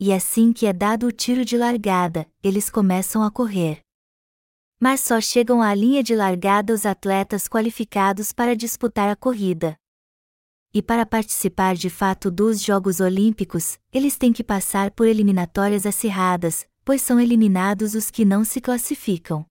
E 0.00 0.12
assim 0.12 0.52
que 0.52 0.64
é 0.64 0.72
dado 0.72 1.06
o 1.06 1.12
tiro 1.12 1.44
de 1.44 1.56
largada, 1.56 2.30
eles 2.40 2.70
começam 2.70 3.22
a 3.22 3.30
correr. 3.30 3.80
Mas 4.78 5.00
só 5.00 5.20
chegam 5.20 5.60
à 5.60 5.74
linha 5.74 6.04
de 6.04 6.14
largada 6.14 6.72
os 6.72 6.86
atletas 6.86 7.48
qualificados 7.48 8.30
para 8.30 8.54
disputar 8.54 9.08
a 9.08 9.16
corrida. 9.16 9.76
E 10.72 10.80
para 10.80 11.04
participar 11.04 11.74
de 11.74 11.90
fato 11.90 12.30
dos 12.30 12.62
Jogos 12.62 13.00
Olímpicos, 13.00 13.76
eles 13.92 14.16
têm 14.16 14.32
que 14.32 14.44
passar 14.44 14.92
por 14.92 15.08
eliminatórias 15.08 15.84
acirradas, 15.84 16.64
pois 16.84 17.02
são 17.02 17.18
eliminados 17.18 17.94
os 17.94 18.08
que 18.08 18.24
não 18.24 18.44
se 18.44 18.60
classificam. 18.60 19.44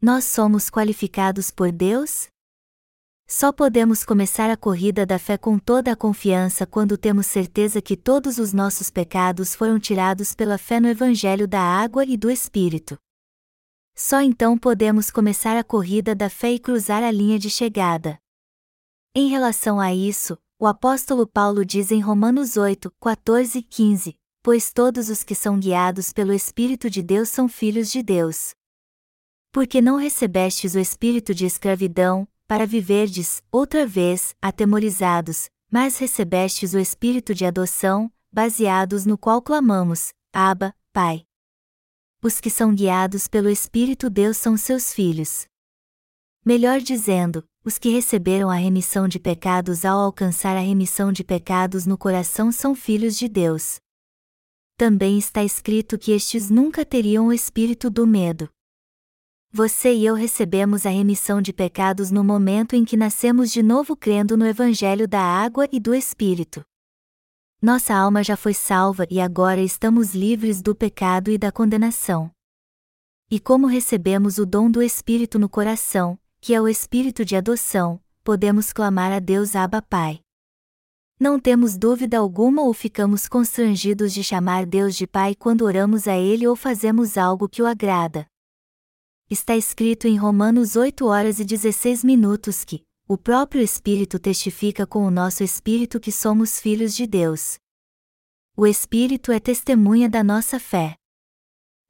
Nós 0.00 0.24
somos 0.24 0.70
qualificados 0.70 1.50
por 1.50 1.72
Deus? 1.72 2.28
Só 3.32 3.52
podemos 3.52 4.04
começar 4.04 4.50
a 4.50 4.56
corrida 4.56 5.06
da 5.06 5.16
fé 5.16 5.38
com 5.38 5.56
toda 5.56 5.92
a 5.92 5.96
confiança 5.96 6.66
quando 6.66 6.98
temos 6.98 7.26
certeza 7.26 7.80
que 7.80 7.96
todos 7.96 8.38
os 8.38 8.52
nossos 8.52 8.90
pecados 8.90 9.54
foram 9.54 9.78
tirados 9.78 10.34
pela 10.34 10.58
fé 10.58 10.80
no 10.80 10.88
Evangelho 10.88 11.46
da 11.46 11.60
água 11.60 12.04
e 12.04 12.16
do 12.16 12.28
Espírito. 12.28 12.98
Só 13.94 14.20
então 14.20 14.58
podemos 14.58 15.12
começar 15.12 15.56
a 15.56 15.62
corrida 15.62 16.12
da 16.12 16.28
fé 16.28 16.50
e 16.50 16.58
cruzar 16.58 17.04
a 17.04 17.10
linha 17.12 17.38
de 17.38 17.48
chegada. 17.48 18.18
Em 19.14 19.28
relação 19.28 19.78
a 19.78 19.94
isso, 19.94 20.36
o 20.58 20.66
apóstolo 20.66 21.24
Paulo 21.24 21.64
diz 21.64 21.92
em 21.92 22.00
Romanos 22.00 22.56
8, 22.56 22.90
14 23.00 23.58
e 23.58 23.62
15: 23.62 24.18
Pois 24.42 24.72
todos 24.72 25.08
os 25.08 25.22
que 25.22 25.36
são 25.36 25.56
guiados 25.56 26.12
pelo 26.12 26.32
Espírito 26.32 26.90
de 26.90 27.00
Deus 27.00 27.28
são 27.28 27.48
filhos 27.48 27.92
de 27.92 28.02
Deus. 28.02 28.56
Porque 29.52 29.80
não 29.80 29.94
recebestes 29.94 30.74
o 30.74 30.80
espírito 30.80 31.32
de 31.32 31.46
escravidão, 31.46 32.26
para 32.50 32.66
viverdes, 32.66 33.44
outra 33.52 33.86
vez, 33.86 34.34
atemorizados, 34.42 35.48
mas 35.70 35.98
recebestes 35.98 36.74
o 36.74 36.80
espírito 36.80 37.32
de 37.32 37.44
adoção, 37.44 38.12
baseados 38.32 39.06
no 39.06 39.16
qual 39.16 39.40
clamamos: 39.40 40.12
Abba, 40.32 40.74
Pai. 40.92 41.22
Os 42.20 42.40
que 42.40 42.50
são 42.50 42.74
guiados 42.74 43.28
pelo 43.28 43.48
Espírito 43.48 44.10
Deus 44.10 44.36
são 44.36 44.56
seus 44.56 44.92
filhos. 44.92 45.46
Melhor 46.44 46.80
dizendo, 46.80 47.44
os 47.64 47.78
que 47.78 47.88
receberam 47.88 48.50
a 48.50 48.56
remissão 48.56 49.06
de 49.06 49.20
pecados 49.20 49.84
ao 49.84 50.00
alcançar 50.00 50.56
a 50.56 50.60
remissão 50.60 51.12
de 51.12 51.22
pecados 51.22 51.86
no 51.86 51.96
coração 51.96 52.50
são 52.50 52.74
filhos 52.74 53.16
de 53.16 53.28
Deus. 53.28 53.78
Também 54.76 55.16
está 55.16 55.44
escrito 55.44 55.96
que 55.96 56.10
estes 56.10 56.50
nunca 56.50 56.84
teriam 56.84 57.28
o 57.28 57.32
espírito 57.32 57.88
do 57.88 58.04
medo. 58.08 58.50
Você 59.52 59.92
e 59.92 60.06
eu 60.06 60.14
recebemos 60.14 60.86
a 60.86 60.90
remissão 60.90 61.42
de 61.42 61.52
pecados 61.52 62.12
no 62.12 62.22
momento 62.22 62.76
em 62.76 62.84
que 62.84 62.96
nascemos 62.96 63.50
de 63.50 63.64
novo 63.64 63.96
crendo 63.96 64.36
no 64.36 64.46
Evangelho 64.46 65.08
da 65.08 65.20
água 65.20 65.68
e 65.72 65.80
do 65.80 65.92
Espírito. 65.92 66.62
Nossa 67.60 67.92
alma 67.92 68.22
já 68.22 68.36
foi 68.36 68.54
salva 68.54 69.08
e 69.10 69.20
agora 69.20 69.60
estamos 69.60 70.14
livres 70.14 70.62
do 70.62 70.72
pecado 70.72 71.32
e 71.32 71.36
da 71.36 71.50
condenação. 71.50 72.30
E 73.28 73.40
como 73.40 73.66
recebemos 73.66 74.38
o 74.38 74.46
dom 74.46 74.70
do 74.70 74.80
Espírito 74.80 75.36
no 75.36 75.48
coração, 75.48 76.16
que 76.40 76.54
é 76.54 76.60
o 76.60 76.68
Espírito 76.68 77.24
de 77.24 77.34
adoção, 77.34 78.00
podemos 78.22 78.72
clamar 78.72 79.10
a 79.10 79.18
Deus 79.18 79.56
Abba 79.56 79.82
Pai. 79.82 80.20
Não 81.18 81.40
temos 81.40 81.76
dúvida 81.76 82.18
alguma 82.18 82.62
ou 82.62 82.72
ficamos 82.72 83.26
constrangidos 83.26 84.14
de 84.14 84.22
chamar 84.22 84.64
Deus 84.64 84.94
de 84.94 85.08
Pai 85.08 85.34
quando 85.34 85.62
oramos 85.62 86.06
a 86.06 86.16
Ele 86.16 86.46
ou 86.46 86.54
fazemos 86.54 87.18
algo 87.18 87.48
que 87.48 87.60
o 87.60 87.66
agrada 87.66 88.29
está 89.30 89.56
escrito 89.56 90.08
em 90.08 90.16
Romanos 90.16 90.74
8 90.74 91.06
horas 91.06 91.38
e 91.38 91.44
16 91.44 92.02
minutos 92.02 92.64
que, 92.64 92.82
o 93.06 93.16
próprio 93.16 93.62
Espírito 93.62 94.18
testifica 94.18 94.84
com 94.84 95.04
o 95.04 95.10
nosso 95.10 95.44
espírito 95.44 96.00
que 96.00 96.10
somos 96.10 96.58
filhos 96.58 96.96
de 96.96 97.06
Deus. 97.06 97.56
O 98.56 98.66
Espírito 98.66 99.30
é 99.30 99.38
testemunha 99.38 100.08
da 100.08 100.24
nossa 100.24 100.58
fé. 100.58 100.96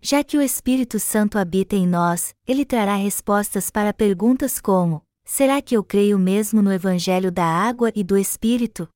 Já 0.03 0.23
que 0.23 0.37
o 0.37 0.43
Espírito 0.43 0.99
Santo 0.99 1.39
habita 1.39 1.75
em 1.75 1.87
nós, 1.87 2.35
ele 2.47 2.65
trará 2.65 2.95
respostas 2.95 3.71
para 3.71 3.95
perguntas 3.95 4.61
como: 4.61 5.03
Será 5.25 5.63
que 5.63 5.75
eu 5.75 5.83
creio 5.83 6.19
mesmo 6.19 6.61
no 6.61 6.71
Evangelho 6.71 7.33
da 7.33 7.45
água 7.45 7.91
e 7.95 8.05
do 8.05 8.19
Espírito? 8.19 8.87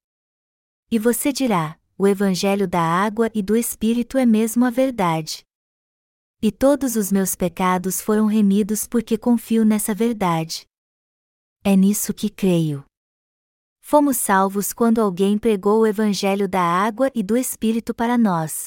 E 0.91 0.99
você 0.99 1.33
dirá: 1.33 1.79
O 1.97 2.07
Evangelho 2.07 2.69
da 2.69 2.81
água 2.81 3.31
e 3.35 3.43
do 3.43 3.57
Espírito 3.57 4.19
é 4.19 4.27
mesmo 4.27 4.67
a 4.67 4.71
verdade. 4.71 5.45
E 6.47 6.53
todos 6.53 6.95
os 6.95 7.11
meus 7.11 7.35
pecados 7.35 8.03
foram 8.03 8.27
remidos 8.27 8.87
porque 8.87 9.17
confio 9.17 9.65
nessa 9.65 9.95
verdade. 9.95 10.67
É 11.65 11.75
nisso 11.75 12.13
que 12.13 12.29
creio. 12.29 12.85
Fomos 13.81 14.19
salvos 14.19 14.71
quando 14.71 15.01
alguém 15.01 15.39
pregou 15.39 15.81
o 15.81 15.87
Evangelho 15.87 16.47
da 16.47 16.61
água 16.61 17.11
e 17.15 17.23
do 17.23 17.35
Espírito 17.35 17.95
para 17.95 18.19
nós. 18.19 18.67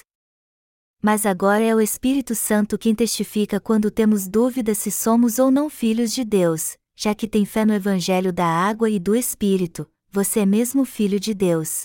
Mas 1.03 1.23
agora 1.23 1.61
é 1.61 1.75
o 1.75 1.79
Espírito 1.79 2.33
Santo 2.33 2.79
quem 2.79 2.95
testifica 2.95 3.59
quando 3.59 3.91
temos 3.91 4.27
dúvidas 4.27 4.79
se 4.79 4.89
somos 4.89 5.37
ou 5.37 5.51
não 5.51 5.69
filhos 5.69 6.11
de 6.11 6.25
Deus, 6.25 6.77
já 6.95 7.13
que 7.13 7.27
tem 7.27 7.45
fé 7.45 7.63
no 7.63 7.75
Evangelho 7.75 8.33
da 8.33 8.47
água 8.47 8.89
e 8.89 8.97
do 8.97 9.15
Espírito, 9.15 9.87
você 10.09 10.39
é 10.39 10.45
mesmo 10.47 10.83
filho 10.83 11.19
de 11.19 11.31
Deus. 11.35 11.83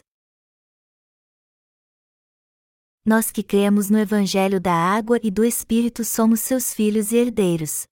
Nós 3.05 3.33
que 3.33 3.43
cremos 3.43 3.91
no 3.91 3.99
Evangelho 3.99 4.61
da 4.61 4.73
água 4.73 5.19
e 5.25 5.31
do 5.31 5.45
Espírito 5.45 6.05
somos 6.05 6.39
seus 6.39 6.73
filhos 6.73 7.11
e 7.11 7.17
herdeiros. 7.17 7.85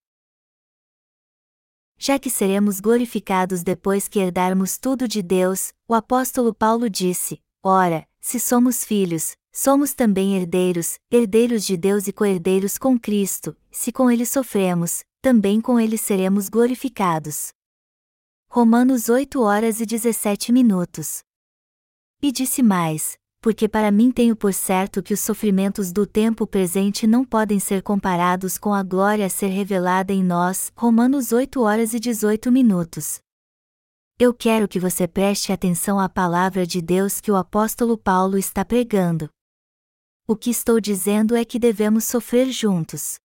Já 1.98 2.16
que 2.16 2.30
seremos 2.30 2.78
glorificados 2.78 3.64
depois 3.64 4.06
que 4.06 4.20
herdarmos 4.20 4.78
tudo 4.78 5.08
de 5.08 5.20
Deus, 5.20 5.72
o 5.88 5.94
apóstolo 5.94 6.54
Paulo 6.54 6.88
disse: 6.88 7.42
Ora, 7.60 8.08
se 8.20 8.38
somos 8.38 8.84
filhos, 8.84 9.36
somos 9.52 9.94
também 9.94 10.36
herdeiros, 10.36 11.00
herdeiros 11.10 11.66
de 11.66 11.76
Deus 11.76 12.06
e 12.06 12.12
co-herdeiros 12.12 12.78
com 12.78 12.96
Cristo, 12.96 13.56
se 13.68 13.90
com 13.90 14.08
ele 14.08 14.24
sofremos, 14.24 15.04
também 15.20 15.60
com 15.60 15.80
ele 15.80 15.98
seremos 15.98 16.48
glorificados. 16.48 17.52
Romanos 18.48 19.08
8 19.08 19.42
horas 19.42 19.80
e 19.80 19.86
17 19.86 20.52
minutos. 20.52 21.24
E 22.22 22.30
disse 22.30 22.62
mais: 22.62 23.19
porque 23.40 23.66
para 23.66 23.90
mim 23.90 24.12
tenho 24.12 24.36
por 24.36 24.52
certo 24.52 25.02
que 25.02 25.14
os 25.14 25.20
sofrimentos 25.20 25.92
do 25.92 26.06
tempo 26.06 26.46
presente 26.46 27.06
não 27.06 27.24
podem 27.24 27.58
ser 27.58 27.82
comparados 27.82 28.58
com 28.58 28.74
a 28.74 28.82
glória 28.82 29.24
a 29.24 29.30
ser 29.30 29.48
revelada 29.48 30.12
em 30.12 30.22
nós. 30.22 30.70
Romanos 30.76 31.32
8 31.32 31.60
horas 31.62 31.94
e 31.94 32.00
18 32.00 32.52
minutos. 32.52 33.20
Eu 34.18 34.34
quero 34.34 34.68
que 34.68 34.78
você 34.78 35.08
preste 35.08 35.50
atenção 35.50 35.98
à 35.98 36.06
palavra 36.06 36.66
de 36.66 36.82
Deus 36.82 37.22
que 37.22 37.30
o 37.30 37.36
apóstolo 37.36 37.96
Paulo 37.96 38.36
está 38.36 38.62
pregando. 38.62 39.30
O 40.28 40.36
que 40.36 40.50
estou 40.50 40.78
dizendo 40.78 41.34
é 41.34 41.42
que 41.42 41.58
devemos 41.58 42.04
sofrer 42.04 42.50
juntos. 42.50 43.18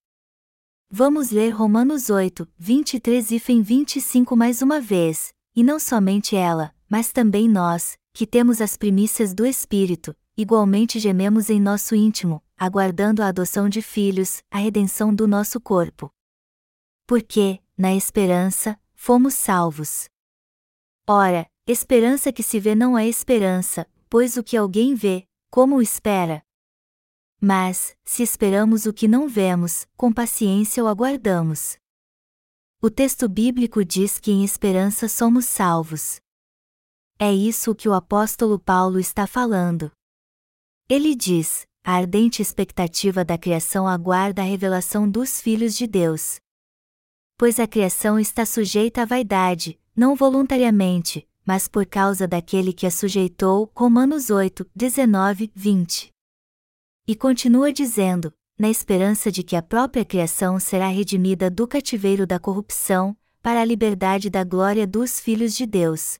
Vamos 0.89 1.29
ler 1.31 1.49
Romanos 1.49 2.09
8, 2.09 2.47
23 2.57 3.31
e 3.31 3.39
25 3.39 4.35
mais 4.37 4.61
uma 4.61 4.79
vez, 4.79 5.33
e 5.53 5.61
não 5.61 5.77
somente 5.77 6.37
ela, 6.37 6.73
mas 6.89 7.11
também 7.11 7.49
nós, 7.49 7.97
que 8.15 8.25
temos 8.25 8.61
as 8.61 8.77
primícias 8.77 9.33
do 9.33 9.45
Espírito, 9.45 10.15
igualmente 10.37 10.99
gememos 10.99 11.49
em 11.49 11.59
nosso 11.59 11.93
íntimo, 11.93 12.41
aguardando 12.57 13.21
a 13.21 13.27
adoção 13.27 13.67
de 13.67 13.81
filhos, 13.81 14.41
a 14.49 14.57
redenção 14.57 15.13
do 15.13 15.27
nosso 15.27 15.59
corpo. 15.59 16.09
Porque, 17.05 17.59
na 17.77 17.93
esperança, 17.93 18.79
fomos 18.93 19.33
salvos. 19.33 20.07
Ora, 21.05 21.45
esperança 21.67 22.31
que 22.31 22.41
se 22.41 22.57
vê 22.57 22.73
não 22.73 22.97
é 22.97 23.05
esperança, 23.05 23.85
pois 24.09 24.37
o 24.37 24.43
que 24.43 24.55
alguém 24.55 24.95
vê, 24.95 25.27
como 25.51 25.75
o 25.75 25.81
espera? 25.81 26.41
Mas, 27.41 27.97
se 28.05 28.23
esperamos 28.23 28.85
o 28.85 28.93
que 28.93 29.09
não 29.09 29.27
vemos, 29.27 29.85
com 29.97 30.13
paciência 30.13 30.81
o 30.81 30.87
aguardamos. 30.87 31.77
O 32.81 32.89
texto 32.89 33.27
bíblico 33.27 33.83
diz 33.83 34.19
que 34.19 34.31
em 34.31 34.41
esperança 34.41 35.09
somos 35.09 35.43
salvos. 35.43 36.23
É 37.17 37.31
isso 37.33 37.73
que 37.73 37.87
o 37.87 37.93
apóstolo 37.93 38.59
Paulo 38.59 38.99
está 38.99 39.25
falando. 39.25 39.89
Ele 40.89 41.15
diz: 41.15 41.65
a 41.81 41.93
ardente 41.93 42.41
expectativa 42.41 43.23
da 43.23 43.37
criação 43.37 43.87
aguarda 43.87 44.41
a 44.41 44.45
revelação 44.45 45.09
dos 45.09 45.39
filhos 45.39 45.77
de 45.77 45.87
Deus. 45.87 46.39
Pois 47.37 47.57
a 47.57 47.65
criação 47.65 48.19
está 48.19 48.45
sujeita 48.45 49.03
à 49.03 49.05
vaidade, 49.05 49.79
não 49.95 50.13
voluntariamente, 50.13 51.25
mas 51.45 51.69
por 51.69 51.85
causa 51.85 52.27
daquele 52.27 52.73
que 52.73 52.85
a 52.85 52.91
sujeitou. 52.91 53.71
Romanos 53.73 54.29
8, 54.29 54.69
19, 54.75 55.51
20. 55.55 56.11
E 57.07 57.15
continua 57.15 57.71
dizendo: 57.71 58.33
na 58.59 58.69
esperança 58.69 59.31
de 59.31 59.41
que 59.41 59.55
a 59.55 59.61
própria 59.61 60.03
criação 60.03 60.59
será 60.59 60.89
redimida 60.89 61.49
do 61.49 61.65
cativeiro 61.65 62.27
da 62.27 62.39
corrupção, 62.39 63.15
para 63.41 63.61
a 63.61 63.65
liberdade 63.65 64.29
da 64.29 64.43
glória 64.43 64.85
dos 64.85 65.17
filhos 65.17 65.55
de 65.55 65.65
Deus 65.65 66.19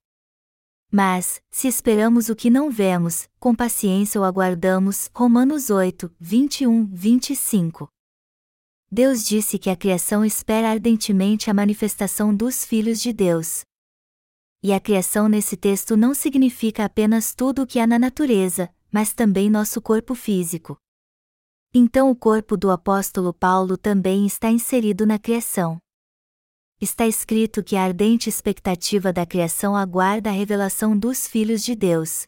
Mas, 0.91 1.41
se 1.49 1.69
esperamos 1.69 2.27
o 2.27 2.35
que 2.35 2.49
não 2.49 2.69
vemos, 2.69 3.29
com 3.39 3.55
paciência 3.55 4.19
o 4.19 4.25
aguardamos. 4.25 5.09
Romanos 5.15 5.69
8, 5.69 6.13
21, 6.19 6.85
25. 6.85 7.87
Deus 8.91 9.23
disse 9.23 9.57
que 9.57 9.69
a 9.69 9.75
criação 9.77 10.25
espera 10.25 10.69
ardentemente 10.69 11.49
a 11.49 11.53
manifestação 11.53 12.35
dos 12.35 12.65
filhos 12.65 13.01
de 13.01 13.13
Deus. 13.13 13.61
E 14.61 14.73
a 14.73 14.81
criação 14.81 15.29
nesse 15.29 15.55
texto 15.55 15.95
não 15.95 16.13
significa 16.13 16.83
apenas 16.83 17.33
tudo 17.33 17.61
o 17.61 17.67
que 17.67 17.79
há 17.79 17.87
na 17.87 17.97
natureza, 17.97 18.69
mas 18.91 19.13
também 19.13 19.49
nosso 19.49 19.81
corpo 19.81 20.13
físico. 20.13 20.77
Então 21.73 22.11
o 22.11 22.15
corpo 22.15 22.57
do 22.57 22.69
apóstolo 22.69 23.33
Paulo 23.33 23.77
também 23.77 24.27
está 24.27 24.49
inserido 24.49 25.05
na 25.05 25.17
criação 25.17 25.79
está 26.81 27.07
escrito 27.07 27.63
que 27.63 27.75
a 27.75 27.83
ardente 27.83 28.27
expectativa 28.27 29.13
da 29.13 29.23
criação 29.23 29.75
aguarda 29.75 30.31
a 30.31 30.33
revelação 30.33 30.97
dos 30.97 31.27
filhos 31.27 31.63
de 31.63 31.75
Deus. 31.75 32.25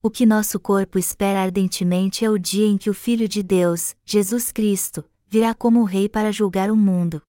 O 0.00 0.08
que 0.08 0.24
nosso 0.24 0.60
corpo 0.60 0.96
espera 0.96 1.42
ardentemente 1.42 2.24
é 2.24 2.30
o 2.30 2.38
dia 2.38 2.68
em 2.68 2.78
que 2.78 2.88
o 2.88 2.94
Filho 2.94 3.26
de 3.26 3.42
Deus, 3.42 3.96
Jesus 4.04 4.52
Cristo, 4.52 5.04
virá 5.26 5.52
como 5.54 5.82
Rei 5.82 6.08
para 6.08 6.30
julgar 6.30 6.70
o 6.70 6.76
mundo. 6.76 7.20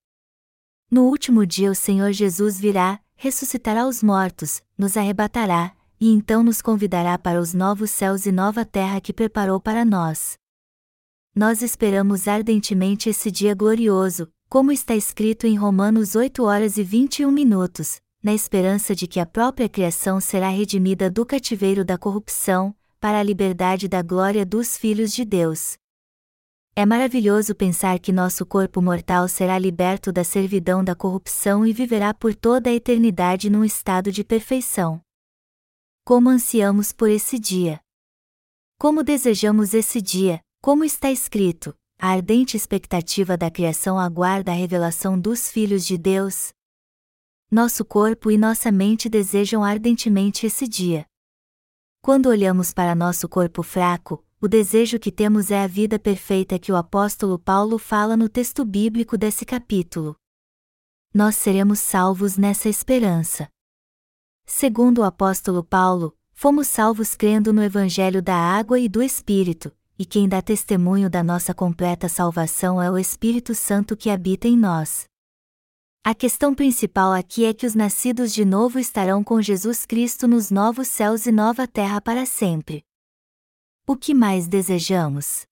No 0.91 1.05
último 1.05 1.47
dia 1.47 1.71
o 1.71 1.75
Senhor 1.75 2.11
Jesus 2.11 2.59
virá, 2.59 2.99
ressuscitará 3.15 3.87
os 3.87 4.03
mortos, 4.03 4.61
nos 4.77 4.95
arrebatará, 4.95 5.75
e 5.99 6.11
então 6.11 6.43
nos 6.43 6.61
convidará 6.61 7.17
para 7.17 7.41
os 7.41 7.55
novos 7.55 7.89
céus 7.89 8.27
e 8.27 8.31
nova 8.31 8.63
terra 8.63 9.01
que 9.01 9.11
preparou 9.11 9.59
para 9.59 9.83
nós. 9.83 10.37
Nós 11.35 11.63
esperamos 11.63 12.27
ardentemente 12.27 13.09
esse 13.09 13.31
dia 13.31 13.55
glorioso, 13.55 14.31
como 14.49 14.71
está 14.71 14.95
escrito 14.95 15.45
em 15.45 15.55
Romanos 15.55 16.15
8 16.15 16.43
horas 16.43 16.77
e 16.77 16.83
21 16.83 17.31
minutos, 17.31 18.01
na 18.21 18.33
esperança 18.33 18.95
de 18.95 19.05
que 19.05 19.19
a 19.19 19.25
própria 19.25 19.69
criação 19.69 20.19
será 20.19 20.49
redimida 20.49 21.07
do 21.07 21.23
cativeiro 21.23 21.85
da 21.85 21.99
corrupção, 21.99 22.75
para 22.99 23.19
a 23.19 23.23
liberdade 23.23 23.87
da 23.87 24.01
glória 24.01 24.43
dos 24.43 24.75
filhos 24.75 25.13
de 25.13 25.23
Deus. 25.23 25.77
É 26.75 26.83
maravilhoso 26.83 27.53
pensar 27.53 27.99
que 27.99 28.11
nosso 28.11 28.43
corpo 28.43 28.81
mortal 28.81 29.27
será 29.27 29.59
liberto 29.59 30.11
da 30.11 30.23
servidão 30.23 30.83
da 30.83 30.95
corrupção 30.95 31.63
e 31.63 31.71
viverá 31.71 32.11
por 32.11 32.33
toda 32.33 32.71
a 32.71 32.73
eternidade 32.73 33.51
num 33.51 33.63
estado 33.63 34.11
de 34.11 34.23
perfeição. 34.23 34.99
Como 36.03 36.27
ansiamos 36.27 36.91
por 36.91 37.09
esse 37.09 37.37
dia! 37.37 37.79
Como 38.79 39.03
desejamos 39.03 39.75
esse 39.75 40.01
dia, 40.01 40.41
como 40.59 40.83
está 40.83 41.11
escrito, 41.11 41.75
a 42.01 42.11
ardente 42.11 42.55
expectativa 42.55 43.35
da 43.35 43.51
criação 43.51 43.99
aguarda 43.99 44.53
a 44.53 44.55
revelação 44.55 45.19
dos 45.19 45.51
filhos 45.51 45.85
de 45.85 45.97
Deus. 45.97 46.53
Nosso 47.51 47.83
corpo 47.83 48.31
e 48.31 48.37
nossa 48.37 48.71
mente 48.71 49.09
desejam 49.09 49.65
ardentemente 49.65 50.45
esse 50.45 50.65
dia. 50.65 51.05
Quando 52.01 52.29
olhamos 52.29 52.73
para 52.73 52.95
nosso 52.95 53.27
corpo 53.27 53.61
fraco, 53.61 54.25
o 54.39 54.47
desejo 54.47 54.97
que 54.97 55.11
temos 55.11 55.51
é 55.51 55.61
a 55.61 55.67
vida 55.67 55.99
perfeita 55.99 56.57
que 56.57 56.71
o 56.71 56.77
apóstolo 56.77 57.37
Paulo 57.37 57.77
fala 57.77 58.15
no 58.15 58.29
texto 58.29 58.63
bíblico 58.63 59.17
desse 59.17 59.45
capítulo. 59.45 60.15
Nós 61.13 61.35
seremos 61.35 61.79
salvos 61.79 62.37
nessa 62.37 62.69
esperança. 62.69 63.49
Segundo 64.45 64.99
o 64.99 65.03
apóstolo 65.03 65.65
Paulo, 65.65 66.17
fomos 66.31 66.67
salvos 66.67 67.13
crendo 67.13 67.51
no 67.51 67.61
Evangelho 67.61 68.21
da 68.21 68.35
água 68.35 68.79
e 68.79 68.87
do 68.87 69.03
Espírito, 69.03 69.75
e 69.99 70.05
quem 70.05 70.29
dá 70.29 70.41
testemunho 70.41 71.09
da 71.09 71.21
nossa 71.21 71.53
completa 71.53 72.07
salvação 72.07 72.81
é 72.81 72.89
o 72.89 72.97
Espírito 72.97 73.53
Santo 73.53 73.97
que 73.97 74.09
habita 74.09 74.47
em 74.47 74.57
nós. 74.57 75.03
A 76.05 76.15
questão 76.15 76.55
principal 76.55 77.11
aqui 77.11 77.43
é 77.43 77.53
que 77.53 77.65
os 77.65 77.75
nascidos 77.75 78.33
de 78.33 78.45
novo 78.45 78.79
estarão 78.79 79.21
com 79.21 79.41
Jesus 79.41 79.85
Cristo 79.85 80.25
nos 80.25 80.49
novos 80.49 80.87
céus 80.87 81.25
e 81.25 81.33
nova 81.33 81.67
terra 81.67 81.99
para 81.99 82.25
sempre. 82.25 82.81
O 83.85 83.97
que 83.97 84.13
mais 84.13 84.47
desejamos? 84.47 85.43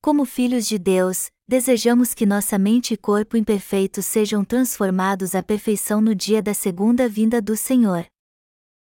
Como 0.00 0.24
filhos 0.24 0.68
de 0.68 0.78
Deus, 0.78 1.28
desejamos 1.48 2.14
que 2.14 2.24
nossa 2.24 2.56
mente 2.56 2.94
e 2.94 2.96
corpo 2.96 3.36
imperfeitos 3.36 4.06
sejam 4.06 4.44
transformados 4.44 5.34
à 5.34 5.42
perfeição 5.42 6.00
no 6.00 6.14
dia 6.14 6.40
da 6.40 6.54
segunda 6.54 7.08
vinda 7.08 7.42
do 7.42 7.56
Senhor 7.56 8.06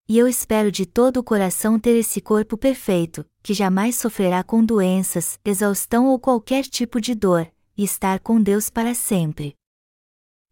e 0.07 0.17
eu 0.17 0.27
espero 0.27 0.71
de 0.71 0.85
todo 0.85 1.17
o 1.17 1.23
coração 1.23 1.79
ter 1.79 1.95
esse 1.95 2.19
corpo 2.19 2.57
perfeito, 2.57 3.25
que 3.41 3.53
jamais 3.53 3.95
sofrerá 3.95 4.43
com 4.43 4.63
doenças, 4.63 5.39
exaustão 5.43 6.07
ou 6.07 6.19
qualquer 6.19 6.63
tipo 6.63 6.99
de 6.99 7.15
dor, 7.15 7.51
e 7.77 7.83
estar 7.83 8.19
com 8.19 8.41
Deus 8.41 8.69
para 8.69 8.93
sempre. 8.93 9.55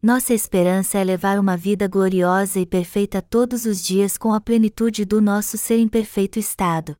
Nossa 0.02 0.32
esperança 0.32 0.96
é 0.96 1.04
levar 1.04 1.38
uma 1.38 1.58
vida 1.58 1.86
gloriosa 1.86 2.58
e 2.58 2.64
perfeita 2.64 3.20
todos 3.20 3.66
os 3.66 3.84
dias 3.84 4.16
com 4.16 4.32
a 4.32 4.40
plenitude 4.40 5.04
do 5.04 5.20
nosso 5.20 5.58
ser 5.58 5.78
em 5.78 5.88
perfeito 5.88 6.38
estado. 6.38 6.96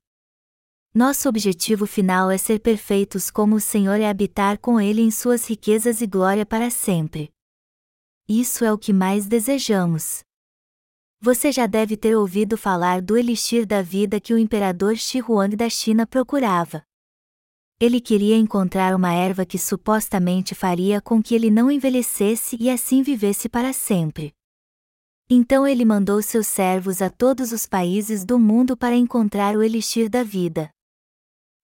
Nosso 0.94 1.28
objetivo 1.28 1.86
final 1.86 2.30
é 2.30 2.36
ser 2.36 2.58
perfeitos 2.58 3.30
como 3.30 3.56
o 3.56 3.60
Senhor 3.60 3.98
e 4.00 4.04
habitar 4.04 4.58
com 4.58 4.78
Ele 4.78 5.00
em 5.00 5.10
suas 5.10 5.48
riquezas 5.48 6.02
e 6.02 6.06
glória 6.06 6.44
para 6.44 6.68
sempre. 6.68 7.30
Isso 8.28 8.64
é 8.64 8.72
o 8.72 8.76
que 8.76 8.92
mais 8.92 9.26
desejamos. 9.26 10.22
Você 11.22 11.52
já 11.52 11.66
deve 11.66 11.98
ter 11.98 12.16
ouvido 12.16 12.56
falar 12.56 13.02
do 13.02 13.14
elixir 13.14 13.66
da 13.66 13.82
vida 13.82 14.18
que 14.18 14.32
o 14.32 14.38
imperador 14.38 14.96
Shi 14.96 15.20
Huang 15.20 15.54
da 15.54 15.68
China 15.68 16.06
procurava. 16.06 16.82
Ele 17.78 18.00
queria 18.00 18.36
encontrar 18.36 18.96
uma 18.96 19.12
erva 19.12 19.44
que 19.44 19.58
supostamente 19.58 20.54
faria 20.54 20.98
com 20.98 21.22
que 21.22 21.34
ele 21.34 21.50
não 21.50 21.70
envelhecesse 21.70 22.56
e 22.58 22.70
assim 22.70 23.02
vivesse 23.02 23.50
para 23.50 23.70
sempre. 23.74 24.32
Então 25.28 25.66
ele 25.66 25.84
mandou 25.84 26.22
seus 26.22 26.46
servos 26.46 27.02
a 27.02 27.10
todos 27.10 27.52
os 27.52 27.66
países 27.66 28.24
do 28.24 28.38
mundo 28.38 28.74
para 28.74 28.96
encontrar 28.96 29.54
o 29.56 29.62
elixir 29.62 30.08
da 30.08 30.22
vida. 30.22 30.70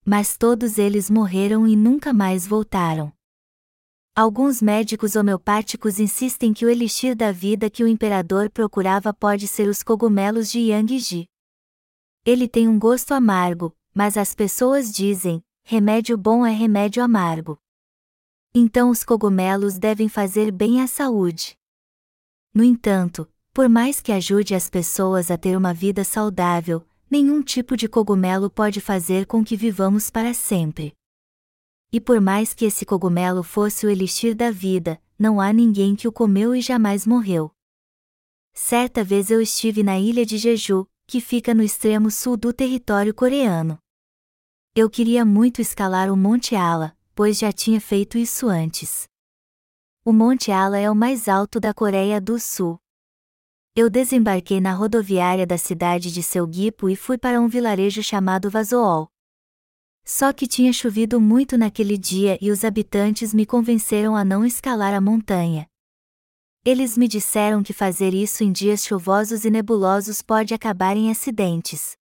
Mas 0.05 0.37
todos 0.37 0.77
eles 0.77 1.09
morreram 1.09 1.67
e 1.67 1.75
nunca 1.75 2.13
mais 2.13 2.45
voltaram. 2.45 3.11
Alguns 4.17 4.63
médicos 4.63 5.15
homeopáticos 5.15 5.99
insistem 5.99 6.51
que 6.51 6.65
o 6.65 6.69
elixir 6.71 7.15
da 7.15 7.31
vida 7.31 7.69
que 7.69 7.83
o 7.83 7.87
imperador 7.87 8.49
procurava 8.49 9.13
pode 9.13 9.47
ser 9.47 9.69
os 9.69 9.83
cogumelos 9.83 10.49
de 10.49 10.57
Yangji. 10.57 11.27
Ele 12.25 12.47
tem 12.47 12.67
um 12.67 12.79
gosto 12.79 13.13
amargo, 13.13 13.77
mas 13.93 14.17
as 14.17 14.33
pessoas 14.33 14.91
dizem: 14.91 15.43
remédio 15.63 16.17
bom 16.17 16.43
é 16.43 16.51
remédio 16.51 17.03
amargo. 17.03 17.59
Então 18.55 18.89
os 18.89 19.03
cogumelos 19.03 19.77
devem 19.77 20.09
fazer 20.09 20.51
bem 20.51 20.81
à 20.81 20.87
saúde. 20.87 21.55
No 22.51 22.63
entanto, 22.63 23.31
por 23.53 23.69
mais 23.69 24.01
que 24.01 24.11
ajude 24.11 24.55
as 24.55 24.67
pessoas 24.67 25.29
a 25.29 25.37
ter 25.37 25.55
uma 25.55 25.75
vida 25.75 26.03
saudável, 26.03 26.83
nenhum 27.07 27.43
tipo 27.43 27.77
de 27.77 27.87
cogumelo 27.87 28.49
pode 28.49 28.81
fazer 28.81 29.27
com 29.27 29.45
que 29.45 29.55
vivamos 29.55 30.09
para 30.09 30.33
sempre. 30.33 30.96
E 31.91 32.01
por 32.01 32.19
mais 32.19 32.53
que 32.53 32.65
esse 32.65 32.85
cogumelo 32.85 33.43
fosse 33.43 33.85
o 33.85 33.89
elixir 33.89 34.35
da 34.35 34.51
vida, 34.51 35.01
não 35.17 35.39
há 35.39 35.53
ninguém 35.53 35.95
que 35.95 36.07
o 36.07 36.11
comeu 36.11 36.55
e 36.55 36.61
jamais 36.61 37.07
morreu. 37.07 37.51
Certa 38.53 39.03
vez 39.03 39.31
eu 39.31 39.39
estive 39.39 39.83
na 39.83 39.97
ilha 39.99 40.25
de 40.25 40.37
Jeju, 40.37 40.87
que 41.05 41.21
fica 41.21 41.53
no 41.53 41.63
extremo 41.63 42.11
sul 42.11 42.35
do 42.35 42.51
território 42.51 43.13
coreano. 43.13 43.79
Eu 44.75 44.89
queria 44.89 45.23
muito 45.23 45.61
escalar 45.61 46.11
o 46.11 46.17
Monte 46.17 46.55
Ala, 46.55 46.95
pois 47.15 47.39
já 47.39 47.51
tinha 47.51 47.79
feito 47.79 48.17
isso 48.17 48.47
antes. 48.47 49.07
O 50.03 50.11
Monte 50.11 50.51
Ala 50.51 50.77
é 50.77 50.89
o 50.89 50.95
mais 50.95 51.27
alto 51.27 51.59
da 51.59 51.73
Coreia 51.73 52.19
do 52.19 52.39
Sul. 52.39 52.79
Eu 53.75 53.89
desembarquei 53.89 54.59
na 54.59 54.73
rodoviária 54.73 55.45
da 55.45 55.57
cidade 55.57 56.11
de 56.11 56.21
Seogipo 56.23 56.89
e 56.89 56.95
fui 56.95 57.17
para 57.17 57.39
um 57.39 57.47
vilarejo 57.47 58.01
chamado 58.01 58.49
Vasool. 58.49 59.09
Só 60.09 60.31
que 60.31 60.47
tinha 60.47 60.71
chovido 60.71 61.19
muito 61.19 61.57
naquele 61.57 61.97
dia 61.97 62.37
e 62.41 62.49
os 62.49 62.63
habitantes 62.63 63.33
me 63.33 63.45
convenceram 63.45 64.15
a 64.15 64.23
não 64.23 64.45
escalar 64.45 64.93
a 64.93 65.01
montanha. 65.01 65.67
Eles 66.63 66.97
me 66.97 67.09
disseram 67.09 67.61
que 67.61 67.73
fazer 67.73 68.13
isso 68.13 68.41
em 68.41 68.49
dias 68.49 68.85
chuvosos 68.85 69.43
e 69.43 69.49
nebulosos 69.49 70.21
pode 70.21 70.53
acabar 70.53 70.95
em 70.95 71.11
acidentes. 71.11 71.97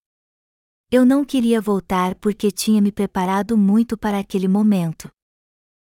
Eu 0.89 1.05
não 1.05 1.25
queria 1.25 1.61
voltar 1.61 2.15
porque 2.15 2.53
tinha 2.53 2.81
me 2.81 2.93
preparado 2.93 3.59
muito 3.59 3.99
para 3.99 4.21
aquele 4.21 4.47
momento. 4.47 5.11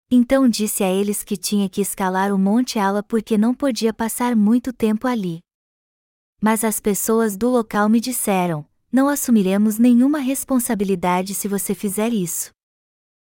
Então 0.09 0.49
disse 0.49 0.83
a 0.83 0.91
eles 0.91 1.21
que 1.21 1.37
tinha 1.37 1.69
que 1.69 1.79
escalar 1.79 2.33
o 2.33 2.39
Monte 2.39 2.79
Ala 2.79 3.03
porque 3.03 3.37
não 3.37 3.53
podia 3.53 3.93
passar 3.93 4.35
muito 4.35 4.73
tempo 4.73 5.07
ali. 5.07 5.41
Mas 6.41 6.63
as 6.63 6.79
pessoas 6.79 7.37
do 7.37 7.49
local 7.49 7.87
me 7.87 7.99
disseram: 7.99 8.65
não 8.91 9.07
assumiremos 9.07 9.77
nenhuma 9.77 10.19
responsabilidade 10.19 11.33
se 11.33 11.47
você 11.47 11.75
fizer 11.75 12.11
isso. 12.11 12.51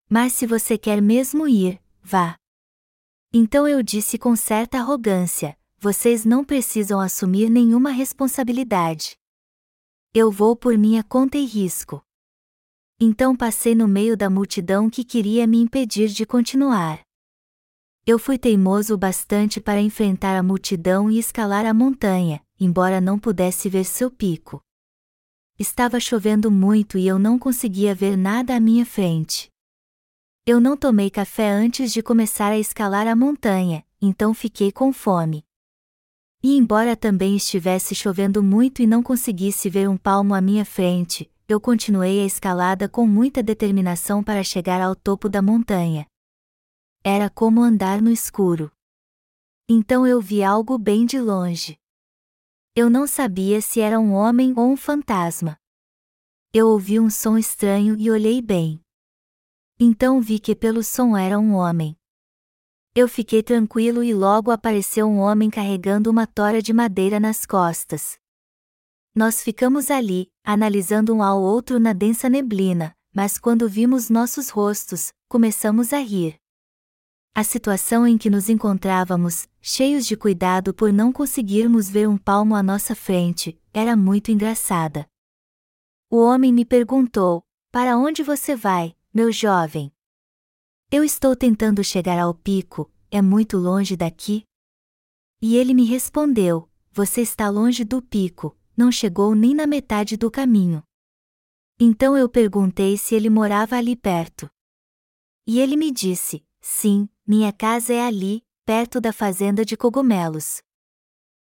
Mas 0.10 0.34
se 0.34 0.46
você 0.46 0.78
quer 0.78 1.02
mesmo 1.02 1.48
ir, 1.48 1.82
vá. 2.02 2.36
Então 3.34 3.68
eu 3.68 3.84
disse 3.84 4.18
com 4.18 4.36
certa 4.36 4.80
arrogância: 4.80 5.58
vocês 5.78 6.26
não 6.26 6.44
precisam 6.44 7.00
assumir 7.00 7.50
nenhuma 7.50 7.92
responsabilidade. 7.92 9.16
Eu 10.14 10.32
vou 10.32 10.56
por 10.56 10.78
minha 10.78 11.04
conta 11.04 11.38
e 11.38 11.46
risco. 11.46 12.02
Então 13.00 13.36
passei 13.36 13.76
no 13.76 13.88
meio 13.88 14.18
da 14.18 14.30
multidão 14.30 14.90
que 14.90 15.04
queria 15.04 15.48
me 15.48 15.60
impedir 15.60 16.10
de 16.10 16.26
continuar. 16.26 17.02
Eu 18.06 18.18
fui 18.18 18.38
teimoso 18.38 18.96
o 18.96 18.98
bastante 18.98 19.62
para 19.62 19.80
enfrentar 19.80 20.36
a 20.36 20.44
multidão 20.44 21.12
e 21.12 21.20
escalar 21.20 21.66
a 21.66 21.74
montanha, 21.74 22.42
embora 22.60 23.00
não 23.00 23.20
pudesse 23.20 23.70
ver 23.70 23.84
seu 23.84 24.10
pico. 24.10 24.62
Estava 25.60 26.00
chovendo 26.00 26.50
muito 26.50 26.98
e 26.98 27.06
eu 27.06 27.20
não 27.20 27.38
conseguia 27.38 27.94
ver 27.94 28.16
nada 28.16 28.56
à 28.56 28.62
minha 28.62 28.86
frente. 28.86 29.52
Eu 30.46 30.58
não 30.58 30.78
tomei 30.78 31.10
café 31.10 31.52
antes 31.52 31.92
de 31.92 32.02
começar 32.02 32.54
a 32.54 32.58
escalar 32.58 33.08
a 33.08 33.14
montanha, 33.14 33.84
então 34.02 34.34
fiquei 34.34 34.72
com 34.72 34.94
fome. 34.94 35.44
E 36.42 36.56
embora 36.56 36.96
também 36.96 37.36
estivesse 37.36 37.94
chovendo 37.94 38.42
muito 38.42 38.82
e 38.82 38.88
não 38.88 39.04
conseguisse 39.04 39.70
ver 39.70 39.90
um 39.90 39.98
palmo 39.98 40.34
à 40.34 40.40
minha 40.40 40.64
frente, 40.64 41.30
eu 41.46 41.60
continuei 41.60 42.22
a 42.22 42.26
escalada 42.26 42.88
com 42.88 43.06
muita 43.06 43.44
determinação 43.44 44.24
para 44.24 44.42
chegar 44.46 44.80
ao 44.80 44.96
topo 44.96 45.28
da 45.28 45.42
montanha. 45.42 46.06
Era 47.04 47.30
como 47.30 47.62
andar 47.62 48.02
no 48.02 48.10
escuro. 48.10 48.72
Então 49.68 50.08
eu 50.08 50.22
vi 50.22 50.42
algo 50.42 50.78
bem 50.78 51.06
de 51.06 51.20
longe. 51.20 51.78
Eu 52.82 52.90
não 52.90 53.06
sabia 53.06 53.60
se 53.60 53.82
era 53.82 54.00
um 54.00 54.14
homem 54.14 54.54
ou 54.56 54.72
um 54.72 54.78
fantasma. 54.78 55.58
Eu 56.54 56.70
ouvi 56.70 56.98
um 56.98 57.10
som 57.10 57.38
estranho 57.38 57.98
e 58.00 58.10
olhei 58.10 58.42
bem. 58.42 58.80
Então 59.78 60.22
vi 60.22 60.40
que 60.40 60.56
pelo 60.56 60.82
som 60.82 61.18
era 61.18 61.38
um 61.38 61.56
homem. 61.56 61.98
Eu 62.96 63.10
fiquei 63.10 63.44
tranquilo 63.44 64.02
e 64.02 64.14
logo 64.14 64.50
apareceu 64.50 65.10
um 65.10 65.18
homem 65.18 65.50
carregando 65.50 66.10
uma 66.10 66.26
tora 66.26 66.62
de 66.62 66.72
madeira 66.72 67.20
nas 67.20 67.46
costas. 67.46 68.18
Nós 69.14 69.44
ficamos 69.44 69.92
ali, 69.92 70.32
analisando 70.42 71.14
um 71.14 71.22
ao 71.22 71.42
outro 71.42 71.82
na 71.82 71.92
densa 71.92 72.30
neblina, 72.30 72.96
mas 73.14 73.38
quando 73.38 73.68
vimos 73.68 74.10
nossos 74.10 74.48
rostos, 74.48 75.12
começamos 75.28 75.92
a 75.92 76.00
rir. 76.00 76.40
A 77.34 77.44
situação 77.44 78.06
em 78.06 78.18
que 78.18 78.30
nos 78.30 78.50
encontrávamos, 78.50 79.48
cheios 79.62 80.06
de 80.06 80.18
cuidado 80.18 80.74
por 80.74 80.92
não 80.92 81.12
conseguirmos 81.12 81.90
ver 81.90 82.08
um 82.08 82.18
palmo 82.18 82.56
à 82.56 82.64
nossa 82.64 82.96
frente, 82.96 83.60
era 83.74 83.96
muito 83.96 84.32
engraçada. 84.32 85.08
O 86.10 86.18
homem 86.18 86.52
me 86.52 86.66
perguntou: 86.66 87.44
Para 87.72 87.98
onde 87.98 88.24
você 88.24 88.56
vai, 88.56 88.96
meu 89.14 89.32
jovem? 89.32 89.92
Eu 90.92 91.04
estou 91.04 91.36
tentando 91.36 91.84
chegar 91.84 92.20
ao 92.20 92.34
pico, 92.34 92.92
é 93.12 93.22
muito 93.22 93.58
longe 93.58 93.96
daqui? 93.96 94.44
E 95.42 95.56
ele 95.56 95.74
me 95.74 95.86
respondeu: 95.86 96.68
Você 96.92 97.22
está 97.22 97.48
longe 97.48 97.84
do 97.84 98.02
pico, 98.02 98.58
não 98.76 98.92
chegou 98.92 99.36
nem 99.36 99.54
na 99.54 99.68
metade 99.68 100.18
do 100.18 100.32
caminho. 100.32 100.84
Então 101.80 102.18
eu 102.18 102.28
perguntei 102.28 102.98
se 102.98 103.16
ele 103.16 103.30
morava 103.30 103.78
ali 103.78 103.96
perto. 103.96 104.50
E 105.48 105.60
ele 105.60 105.78
me 105.78 105.92
disse: 105.92 106.44
Sim, 106.72 107.10
minha 107.26 107.52
casa 107.52 107.92
é 107.94 108.06
ali, 108.06 108.46
perto 108.64 109.02
da 109.02 109.12
fazenda 109.12 109.66
de 109.66 109.76
cogumelos. 109.76 110.62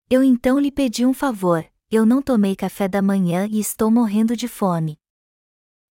Eu 0.09 0.23
então 0.23 0.61
lhe 0.61 0.71
pedi 0.71 1.05
um 1.05 1.13
favor: 1.13 1.69
eu 1.91 2.07
não 2.07 2.23
tomei 2.23 2.55
café 2.55 2.87
da 2.87 3.03
manhã 3.03 3.47
e 3.51 3.59
estou 3.59 3.91
morrendo 3.91 4.37
de 4.37 4.47
fome. 4.47 4.97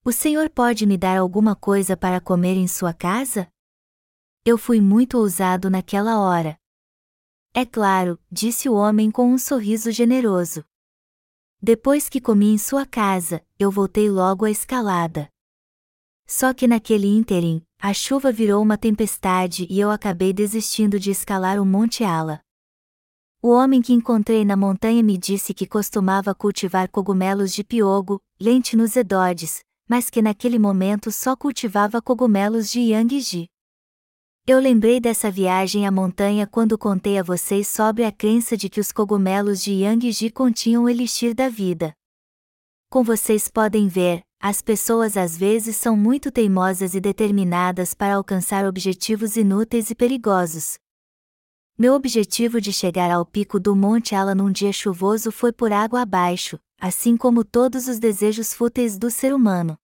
O 0.04 0.14
senhor 0.14 0.50
pode 0.50 0.86
me 0.88 0.98
dar 0.98 1.20
alguma 1.20 1.58
coisa 1.58 1.96
para 1.98 2.22
comer 2.22 2.56
em 2.56 2.70
sua 2.70 2.94
casa? 2.94 3.52
Eu 4.46 4.58
fui 4.58 4.80
muito 4.80 5.18
ousado 5.18 5.70
naquela 5.70 6.22
hora. 6.22 6.58
É 7.54 7.66
claro, 7.66 8.18
disse 8.32 8.70
o 8.70 8.74
homem 8.76 9.12
com 9.12 9.30
um 9.30 9.38
sorriso 9.38 9.92
generoso. 9.92 10.64
Depois 11.62 12.08
que 12.08 12.22
comi 12.22 12.54
em 12.54 12.58
sua 12.58 12.86
casa, 12.86 13.46
eu 13.60 13.70
voltei 13.70 14.10
logo 14.10 14.46
à 14.46 14.50
escalada. 14.50 15.30
Só 16.26 16.54
que 16.54 16.66
naquele 16.66 17.08
ínterim, 17.08 17.67
a 17.80 17.94
chuva 17.94 18.32
virou 18.32 18.62
uma 18.62 18.78
tempestade 18.78 19.68
e 19.70 19.80
eu 19.80 19.92
acabei 19.92 20.34
desistindo 20.34 21.00
de 21.00 21.12
escalar 21.12 21.62
o 21.62 21.66
Monte 21.66 22.04
Ala. 22.04 22.42
O 23.42 23.50
homem 23.50 23.82
que 23.82 23.94
encontrei 23.94 24.44
na 24.44 24.58
montanha 24.58 25.04
me 25.04 25.16
disse 25.16 25.54
que 25.54 25.68
costumava 25.68 26.34
cultivar 26.34 26.90
cogumelos 26.90 27.54
de 27.54 27.64
piogo, 27.64 28.20
lente 28.40 28.76
nos 28.76 28.96
edodes, 28.96 29.60
mas 29.88 30.10
que 30.10 30.24
naquele 30.24 30.58
momento 30.58 31.12
só 31.12 31.36
cultivava 31.36 32.02
cogumelos 32.02 32.72
de 32.72 32.80
Yangji. 32.80 33.48
Eu 34.48 34.60
lembrei 34.60 35.00
dessa 35.00 35.30
viagem 35.30 35.86
à 35.86 35.92
montanha 35.92 36.48
quando 36.48 36.78
contei 36.78 37.20
a 37.20 37.24
vocês 37.24 37.68
sobre 37.68 38.04
a 38.06 38.12
crença 38.12 38.58
de 38.58 38.70
que 38.70 38.80
os 38.80 38.92
cogumelos 38.92 39.62
de 39.62 39.72
Yangji 39.84 40.32
continham 40.32 40.86
o 40.86 40.90
elixir 40.90 41.36
da 41.36 41.48
vida. 41.48 41.94
Como 42.90 43.06
vocês 43.06 43.48
podem 43.50 43.88
ver, 43.88 44.24
as 44.40 44.62
pessoas 44.62 45.18
às 45.18 45.36
vezes 45.36 45.76
são 45.76 45.98
muito 45.98 46.32
teimosas 46.32 46.94
e 46.94 47.00
determinadas 47.00 47.94
para 47.94 48.16
alcançar 48.16 48.66
objetivos 48.66 49.36
inúteis 49.36 49.90
e 49.90 49.96
perigosos. 49.96 50.78
Meu 51.78 51.94
objetivo 51.94 52.62
de 52.62 52.72
chegar 52.72 53.12
ao 53.12 53.26
pico 53.26 53.60
do 53.60 53.76
Monte 53.76 54.16
Ala 54.16 54.34
num 54.34 54.52
dia 54.52 54.72
chuvoso 54.72 55.32
foi 55.32 55.52
por 55.52 55.72
água 55.72 56.02
abaixo, 56.02 56.60
assim 56.80 57.18
como 57.18 57.44
todos 57.44 57.88
os 57.88 58.00
desejos 58.00 58.54
fúteis 58.54 58.98
do 58.98 59.10
ser 59.10 59.34
humano. 59.34 59.78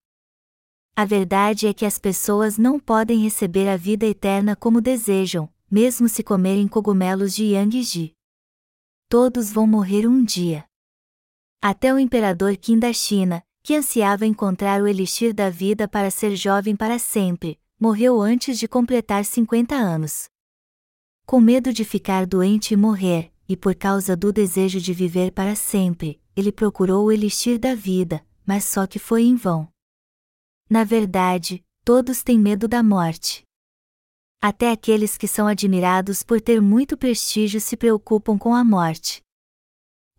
A 0.96 1.06
verdade 1.06 1.68
é 1.68 1.74
que 1.74 1.86
as 1.86 1.98
pessoas 1.98 2.58
não 2.58 2.80
podem 2.80 3.20
receber 3.20 3.68
a 3.68 3.76
vida 3.76 4.06
eterna 4.06 4.56
como 4.56 4.80
desejam, 4.80 5.52
mesmo 5.70 6.08
se 6.08 6.22
comerem 6.22 6.68
cogumelos 6.68 7.34
de 7.34 7.46
Yang 7.46 8.16
Todos 9.10 9.52
vão 9.52 9.66
morrer 9.66 10.08
um 10.08 10.24
dia. 10.24 10.66
Até 11.60 11.94
o 11.94 11.98
imperador 11.98 12.56
Qin 12.58 12.78
da 12.78 12.94
China, 12.94 13.44
que 13.64 13.74
ansiava 13.76 14.26
encontrar 14.26 14.82
o 14.82 14.88
elixir 14.88 15.34
da 15.34 15.50
vida 15.50 15.88
para 15.88 16.12
ser 16.12 16.36
jovem 16.36 16.76
para 16.76 17.00
sempre, 17.00 17.58
morreu 17.80 18.22
antes 18.22 18.60
de 18.60 18.68
completar 18.68 19.24
50 19.24 19.74
anos. 19.74 20.26
Com 21.26 21.40
medo 21.40 21.72
de 21.72 21.86
ficar 21.86 22.26
doente 22.26 22.74
e 22.74 22.78
morrer, 22.78 23.32
e 23.48 23.56
por 23.56 23.74
causa 23.74 24.18
do 24.18 24.34
desejo 24.34 24.82
de 24.82 24.94
viver 24.94 25.32
para 25.32 25.56
sempre, 25.56 26.22
ele 26.36 26.52
procurou 26.52 27.06
o 27.06 27.12
elixir 27.12 27.58
da 27.58 27.74
vida, 27.74 28.26
mas 28.46 28.66
só 28.66 28.86
que 28.86 29.00
foi 29.00 29.24
em 29.24 29.36
vão. 29.38 29.70
Na 30.70 30.84
verdade, 30.84 31.64
todos 31.86 32.22
têm 32.22 32.38
medo 32.38 32.68
da 32.68 32.84
morte. 32.84 33.44
Até 34.42 34.72
aqueles 34.72 35.18
que 35.18 35.28
são 35.28 35.48
admirados 35.48 36.22
por 36.22 36.42
ter 36.42 36.62
muito 36.62 36.98
prestígio 36.98 37.62
se 37.62 37.78
preocupam 37.78 38.38
com 38.38 38.54
a 38.54 38.62
morte. 38.62 39.22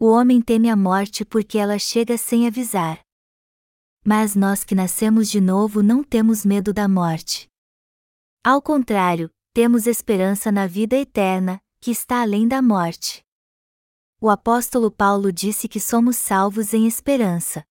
O 0.00 0.06
homem 0.06 0.40
teme 0.40 0.70
a 0.70 0.76
morte 0.76 1.26
porque 1.26 1.58
ela 1.58 1.78
chega 1.78 2.16
sem 2.16 2.46
avisar. 2.46 3.03
Mas 4.04 4.36
nós 4.36 4.62
que 4.62 4.74
nascemos 4.74 5.30
de 5.30 5.40
novo 5.40 5.82
não 5.82 6.04
temos 6.04 6.44
medo 6.44 6.72
da 6.72 6.86
morte. 6.86 7.48
Ao 8.44 8.60
contrário, 8.60 9.30
temos 9.52 9.86
esperança 9.86 10.52
na 10.52 10.66
vida 10.66 10.96
eterna, 10.96 11.60
que 11.80 11.90
está 11.90 12.20
além 12.20 12.46
da 12.46 12.60
morte 12.60 13.24
o 14.24 14.30
apóstolo 14.30 14.90
Paulo 14.90 15.30
disse 15.30 15.68
que 15.68 15.78
somos 15.78 16.16
salvos 16.16 16.72
em 16.72 16.86
esperança. 16.86 17.62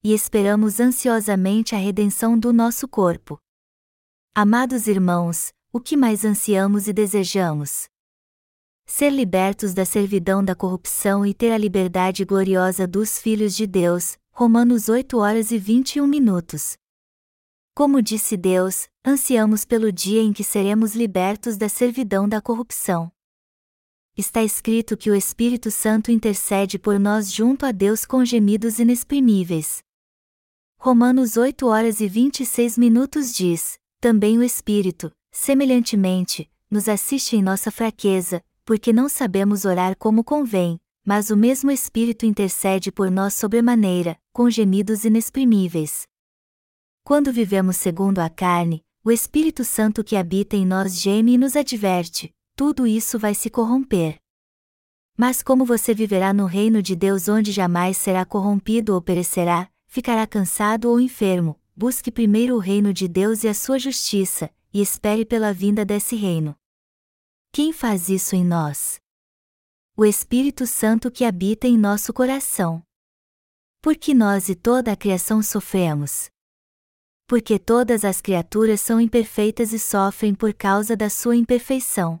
E 0.00 0.14
esperamos 0.14 0.78
ansiosamente 0.78 1.74
a 1.74 1.78
redenção 1.78 2.38
do 2.38 2.52
nosso 2.52 2.86
corpo. 2.86 3.36
Amados 4.32 4.86
irmãos, 4.86 5.52
o 5.72 5.80
que 5.80 5.96
mais 5.96 6.24
ansiamos 6.24 6.86
e 6.86 6.92
desejamos? 6.92 7.88
Ser 8.86 9.10
libertos 9.10 9.74
da 9.74 9.84
servidão 9.84 10.44
da 10.44 10.54
corrupção 10.54 11.26
e 11.26 11.34
ter 11.34 11.50
a 11.50 11.58
liberdade 11.58 12.24
gloriosa 12.24 12.86
dos 12.86 13.18
filhos 13.18 13.56
de 13.56 13.66
Deus. 13.66 14.16
Romanos 14.38 14.90
8 14.90 15.16
horas 15.16 15.50
e 15.50 15.58
21 15.58 16.06
minutos. 16.06 16.76
Como 17.74 18.02
disse 18.02 18.36
Deus, 18.36 18.86
ansiamos 19.02 19.64
pelo 19.64 19.90
dia 19.90 20.20
em 20.20 20.32
que 20.32 20.44
seremos 20.44 20.94
libertos 20.94 21.56
da 21.56 21.70
servidão 21.70 22.28
da 22.28 22.40
corrupção 22.40 23.10
está 24.16 24.42
escrito 24.42 24.96
que 24.96 25.10
o 25.10 25.14
Espírito 25.14 25.70
Santo 25.70 26.10
intercede 26.10 26.78
por 26.78 26.98
nós 26.98 27.30
junto 27.30 27.66
a 27.66 27.72
Deus 27.72 28.06
com 28.06 28.24
gemidos 28.24 28.78
inexprimíveis. 28.78 29.82
Romanos 30.78 31.36
8 31.36 31.66
horas 31.66 32.00
e 32.00 32.08
26 32.08 32.78
minutos 32.78 33.34
diz: 33.34 33.78
Também 34.00 34.38
o 34.38 34.42
Espírito, 34.42 35.12
semelhantemente, 35.30 36.50
nos 36.70 36.88
assiste 36.88 37.36
em 37.36 37.42
nossa 37.42 37.70
fraqueza, 37.70 38.42
porque 38.64 38.92
não 38.92 39.08
sabemos 39.08 39.66
orar 39.66 39.96
como 39.98 40.24
convém, 40.24 40.80
mas 41.06 41.30
o 41.30 41.36
mesmo 41.36 41.70
Espírito 41.70 42.26
intercede 42.26 42.90
por 42.90 43.12
nós 43.12 43.34
sobremaneira, 43.34 44.18
com 44.32 44.50
gemidos 44.50 45.04
inexprimíveis. 45.04 46.02
Quando 47.04 47.32
vivemos 47.32 47.76
segundo 47.76 48.18
a 48.18 48.28
carne, 48.28 48.84
o 49.04 49.12
Espírito 49.12 49.64
Santo 49.64 50.02
que 50.02 50.16
habita 50.16 50.56
em 50.56 50.66
nós 50.66 51.00
geme 51.00 51.34
e 51.34 51.38
nos 51.38 51.54
adverte: 51.54 52.34
tudo 52.56 52.88
isso 52.88 53.20
vai 53.20 53.36
se 53.36 53.48
corromper. 53.48 54.16
Mas 55.16 55.44
como 55.44 55.64
você 55.64 55.94
viverá 55.94 56.34
no 56.34 56.44
reino 56.44 56.82
de 56.82 56.96
Deus 56.96 57.28
onde 57.28 57.52
jamais 57.52 57.96
será 57.96 58.24
corrompido 58.24 58.92
ou 58.92 59.00
perecerá, 59.00 59.70
ficará 59.86 60.26
cansado 60.26 60.90
ou 60.90 60.98
enfermo, 60.98 61.58
busque 61.76 62.10
primeiro 62.10 62.56
o 62.56 62.58
reino 62.58 62.92
de 62.92 63.06
Deus 63.06 63.44
e 63.44 63.48
a 63.48 63.54
sua 63.54 63.78
justiça, 63.78 64.50
e 64.74 64.82
espere 64.82 65.24
pela 65.24 65.52
vinda 65.52 65.84
desse 65.84 66.16
reino. 66.16 66.56
Quem 67.52 67.72
faz 67.72 68.08
isso 68.08 68.34
em 68.34 68.44
nós? 68.44 69.00
O 69.98 70.04
Espírito 70.04 70.66
Santo 70.66 71.10
que 71.10 71.24
habita 71.24 71.66
em 71.66 71.78
nosso 71.78 72.12
coração. 72.12 72.82
Porque 73.80 74.12
nós 74.12 74.50
e 74.50 74.54
toda 74.54 74.92
a 74.92 74.96
criação 74.96 75.42
sofremos. 75.42 76.28
Porque 77.26 77.58
todas 77.58 78.04
as 78.04 78.20
criaturas 78.20 78.82
são 78.82 79.00
imperfeitas 79.00 79.72
e 79.72 79.78
sofrem 79.78 80.34
por 80.34 80.52
causa 80.52 80.94
da 80.94 81.08
sua 81.08 81.34
imperfeição. 81.34 82.20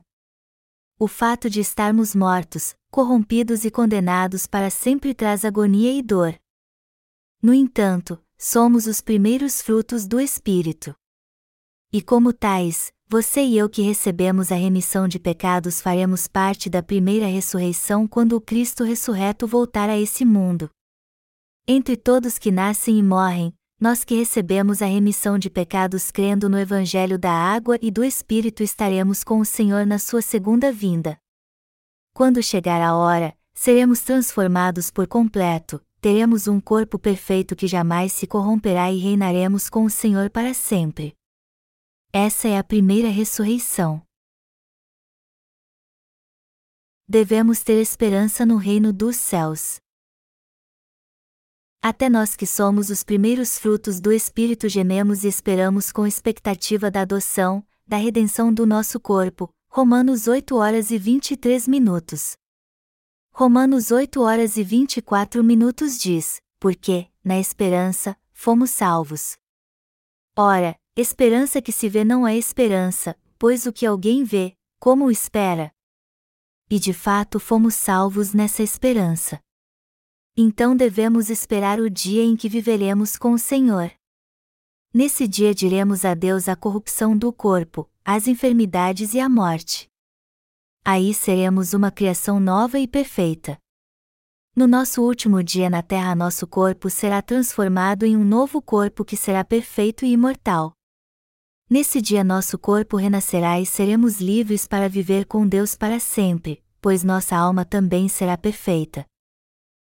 O 0.98 1.06
fato 1.06 1.50
de 1.50 1.60
estarmos 1.60 2.14
mortos, 2.14 2.74
corrompidos 2.90 3.66
e 3.66 3.70
condenados 3.70 4.46
para 4.46 4.70
sempre 4.70 5.12
traz 5.12 5.44
agonia 5.44 5.92
e 5.92 6.00
dor. 6.00 6.34
No 7.42 7.52
entanto, 7.52 8.18
somos 8.38 8.86
os 8.86 9.02
primeiros 9.02 9.60
frutos 9.60 10.06
do 10.06 10.18
Espírito. 10.18 10.96
E 11.92 12.00
como 12.00 12.32
tais, 12.32 12.90
você 13.08 13.40
e 13.40 13.56
eu 13.56 13.68
que 13.68 13.82
recebemos 13.82 14.50
a 14.50 14.56
remissão 14.56 15.06
de 15.06 15.20
pecados 15.20 15.80
faremos 15.80 16.26
parte 16.26 16.68
da 16.68 16.82
primeira 16.82 17.26
ressurreição 17.26 18.04
quando 18.04 18.32
o 18.32 18.40
Cristo 18.40 18.82
ressurreto 18.82 19.46
voltar 19.46 19.88
a 19.88 19.96
esse 19.96 20.24
mundo. 20.24 20.68
Entre 21.68 21.96
todos 21.96 22.36
que 22.36 22.50
nascem 22.50 22.98
e 22.98 23.02
morrem, 23.04 23.54
nós 23.80 24.02
que 24.02 24.16
recebemos 24.16 24.82
a 24.82 24.86
remissão 24.86 25.38
de 25.38 25.48
pecados 25.48 26.10
crendo 26.10 26.48
no 26.48 26.58
Evangelho 26.58 27.16
da 27.16 27.30
água 27.30 27.78
e 27.80 27.92
do 27.92 28.02
Espírito 28.02 28.64
estaremos 28.64 29.22
com 29.22 29.38
o 29.38 29.44
Senhor 29.44 29.86
na 29.86 30.00
sua 30.00 30.20
segunda 30.20 30.72
vinda. 30.72 31.16
Quando 32.12 32.42
chegar 32.42 32.80
a 32.82 32.96
hora, 32.96 33.36
seremos 33.54 34.00
transformados 34.00 34.90
por 34.90 35.06
completo, 35.06 35.80
teremos 36.00 36.48
um 36.48 36.60
corpo 36.60 36.98
perfeito 36.98 37.54
que 37.54 37.68
jamais 37.68 38.12
se 38.12 38.26
corromperá 38.26 38.90
e 38.90 38.98
reinaremos 38.98 39.68
com 39.68 39.84
o 39.84 39.90
Senhor 39.90 40.28
para 40.28 40.52
sempre. 40.52 41.15
Essa 42.12 42.48
é 42.48 42.58
a 42.58 42.64
primeira 42.64 43.08
ressurreição. 43.08 44.02
Devemos 47.08 47.62
ter 47.62 47.80
esperança 47.80 48.44
no 48.44 48.56
reino 48.56 48.92
dos 48.92 49.16
céus. 49.16 49.76
Até 51.82 52.08
nós 52.08 52.34
que 52.34 52.46
somos 52.46 52.90
os 52.90 53.04
primeiros 53.04 53.58
frutos 53.58 54.00
do 54.00 54.10
Espírito 54.12 54.68
gememos 54.68 55.22
e 55.22 55.28
esperamos 55.28 55.92
com 55.92 56.06
expectativa 56.06 56.90
da 56.90 57.02
adoção, 57.02 57.64
da 57.86 57.96
redenção 57.96 58.52
do 58.52 58.66
nosso 58.66 58.98
corpo. 58.98 59.48
Romanos 59.68 60.26
8 60.26 60.56
horas 60.56 60.90
e 60.90 60.98
23 60.98 61.68
minutos. 61.68 62.34
Romanos 63.30 63.90
8 63.90 64.20
horas 64.22 64.56
e 64.56 64.64
24 64.64 65.44
minutos 65.44 65.98
diz: 65.98 66.40
Porque, 66.58 67.08
na 67.22 67.38
esperança, 67.38 68.16
fomos 68.32 68.70
salvos. 68.70 69.36
Ora, 70.34 70.76
Esperança 70.98 71.60
que 71.60 71.72
se 71.72 71.90
vê 71.90 72.04
não 72.04 72.26
é 72.26 72.34
esperança, 72.34 73.14
pois 73.38 73.66
o 73.66 73.72
que 73.72 73.84
alguém 73.84 74.24
vê, 74.24 74.56
como 74.80 75.10
espera? 75.10 75.70
E 76.70 76.78
de 76.78 76.94
fato 76.94 77.38
fomos 77.38 77.74
salvos 77.74 78.32
nessa 78.32 78.62
esperança. 78.62 79.38
Então 80.34 80.74
devemos 80.74 81.28
esperar 81.28 81.80
o 81.80 81.90
dia 81.90 82.22
em 82.22 82.34
que 82.34 82.48
viveremos 82.48 83.18
com 83.18 83.32
o 83.32 83.38
Senhor. 83.38 83.92
Nesse 84.92 85.28
dia 85.28 85.54
diremos 85.54 86.02
adeus 86.02 86.48
à 86.48 86.56
corrupção 86.56 87.14
do 87.14 87.30
corpo, 87.30 87.86
às 88.02 88.26
enfermidades 88.26 89.12
e 89.12 89.20
à 89.20 89.28
morte. 89.28 89.90
Aí 90.82 91.12
seremos 91.12 91.74
uma 91.74 91.90
criação 91.90 92.40
nova 92.40 92.78
e 92.78 92.88
perfeita. 92.88 93.58
No 94.56 94.66
nosso 94.66 95.02
último 95.02 95.42
dia 95.42 95.68
na 95.68 95.82
terra, 95.82 96.14
nosso 96.14 96.46
corpo 96.46 96.88
será 96.88 97.20
transformado 97.20 98.06
em 98.06 98.16
um 98.16 98.24
novo 98.24 98.62
corpo 98.62 99.04
que 99.04 99.14
será 99.14 99.44
perfeito 99.44 100.02
e 100.06 100.12
imortal. 100.12 100.75
Nesse 101.68 102.00
dia 102.00 102.22
nosso 102.22 102.56
corpo 102.56 102.96
renascerá 102.96 103.60
e 103.60 103.66
seremos 103.66 104.20
livres 104.20 104.68
para 104.68 104.88
viver 104.88 105.26
com 105.26 105.48
Deus 105.48 105.74
para 105.74 105.98
sempre, 105.98 106.62
pois 106.80 107.02
nossa 107.02 107.36
alma 107.36 107.64
também 107.64 108.08
será 108.08 108.38
perfeita. 108.38 109.04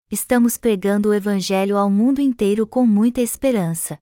Estamos 0.09 0.57
pregando 0.57 1.09
o 1.09 1.15
Evangelho 1.15 1.77
ao 1.77 1.91
mundo 1.91 2.21
inteiro 2.21 2.69
com 2.69 2.87
muita 2.87 3.21
esperança. 3.21 3.99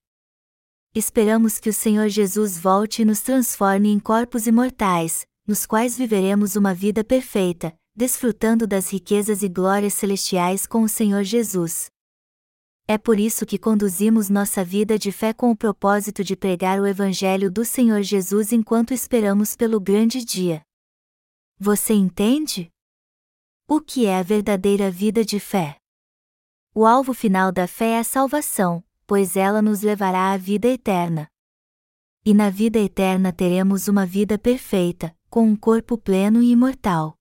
Esperamos 0.94 1.59
que 1.59 1.70
o 1.70 1.72
Senhor 1.72 2.11
Jesus 2.11 2.59
volte 2.59 3.00
e 3.00 3.05
nos 3.07 3.22
transforme 3.22 3.88
em 3.88 3.98
corpos 3.98 4.46
imortais, 4.46 5.24
nos 5.48 5.64
quais 5.64 5.96
viveremos 5.96 6.57
uma 6.57 6.74
vida 6.74 7.03
perfeita, 7.03 7.74
desfrutando 7.96 8.66
das 8.66 8.92
riquezas 8.92 9.42
e 9.42 9.48
glórias 9.48 9.94
celestiais 9.94 10.66
com 10.66 10.83
o 10.83 10.88
Senhor 10.88 11.22
Jesus. 11.24 11.93
É 12.86 12.98
por 12.98 13.18
isso 13.18 13.46
que 13.46 13.58
conduzimos 13.58 14.28
nossa 14.28 14.62
vida 14.62 14.98
de 14.98 15.10
fé 15.10 15.32
com 15.32 15.50
o 15.50 15.56
propósito 15.56 16.22
de 16.22 16.36
pregar 16.36 16.78
o 16.78 16.86
Evangelho 16.86 17.50
do 17.50 17.64
Senhor 17.64 18.02
Jesus 18.02 18.52
enquanto 18.52 18.92
esperamos 18.92 19.56
pelo 19.56 19.80
grande 19.80 20.22
dia. 20.22 20.62
Você 21.58 21.94
entende? 21.94 22.70
O 23.66 23.80
que 23.80 24.04
é 24.04 24.18
a 24.18 24.22
verdadeira 24.22 24.90
vida 24.90 25.24
de 25.24 25.40
fé? 25.40 25.78
O 26.74 26.84
alvo 26.84 27.14
final 27.14 27.50
da 27.50 27.66
fé 27.66 27.92
é 27.92 27.98
a 28.00 28.04
salvação, 28.04 28.84
pois 29.06 29.34
ela 29.34 29.62
nos 29.62 29.80
levará 29.80 30.32
à 30.32 30.36
vida 30.36 30.68
eterna. 30.68 31.26
E 32.22 32.34
na 32.34 32.50
vida 32.50 32.78
eterna 32.78 33.32
teremos 33.32 33.88
uma 33.88 34.04
vida 34.04 34.38
perfeita, 34.38 35.16
com 35.30 35.48
um 35.48 35.56
corpo 35.56 35.96
pleno 35.96 36.42
e 36.42 36.50
imortal. 36.50 37.16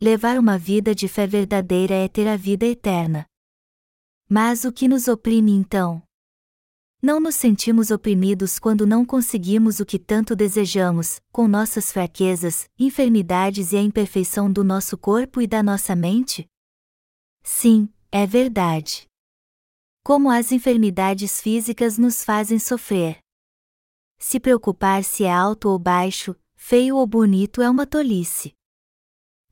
Levar 0.00 0.38
uma 0.38 0.56
vida 0.56 0.94
de 0.94 1.08
fé 1.08 1.26
verdadeira 1.26 1.94
é 1.94 2.08
ter 2.08 2.26
a 2.26 2.36
vida 2.36 2.64
eterna. 2.64 3.26
Mas 4.34 4.64
o 4.64 4.72
que 4.72 4.88
nos 4.88 5.08
oprime 5.08 5.52
então? 5.52 6.02
Não 7.02 7.20
nos 7.20 7.34
sentimos 7.34 7.90
oprimidos 7.90 8.58
quando 8.58 8.86
não 8.86 9.04
conseguimos 9.04 9.78
o 9.78 9.84
que 9.84 9.98
tanto 9.98 10.34
desejamos, 10.34 11.20
com 11.30 11.46
nossas 11.46 11.92
fraquezas, 11.92 12.66
enfermidades 12.78 13.72
e 13.72 13.76
a 13.76 13.82
imperfeição 13.82 14.50
do 14.50 14.64
nosso 14.64 14.96
corpo 14.96 15.42
e 15.42 15.46
da 15.46 15.62
nossa 15.62 15.94
mente? 15.94 16.46
Sim, 17.42 17.92
é 18.10 18.26
verdade. 18.26 19.04
Como 20.02 20.30
as 20.30 20.50
enfermidades 20.50 21.38
físicas 21.38 21.98
nos 21.98 22.24
fazem 22.24 22.58
sofrer. 22.58 23.18
Se 24.18 24.40
preocupar 24.40 25.04
se 25.04 25.24
é 25.24 25.30
alto 25.30 25.68
ou 25.68 25.78
baixo, 25.78 26.34
feio 26.56 26.96
ou 26.96 27.06
bonito 27.06 27.60
é 27.60 27.68
uma 27.68 27.86
tolice. 27.86 28.54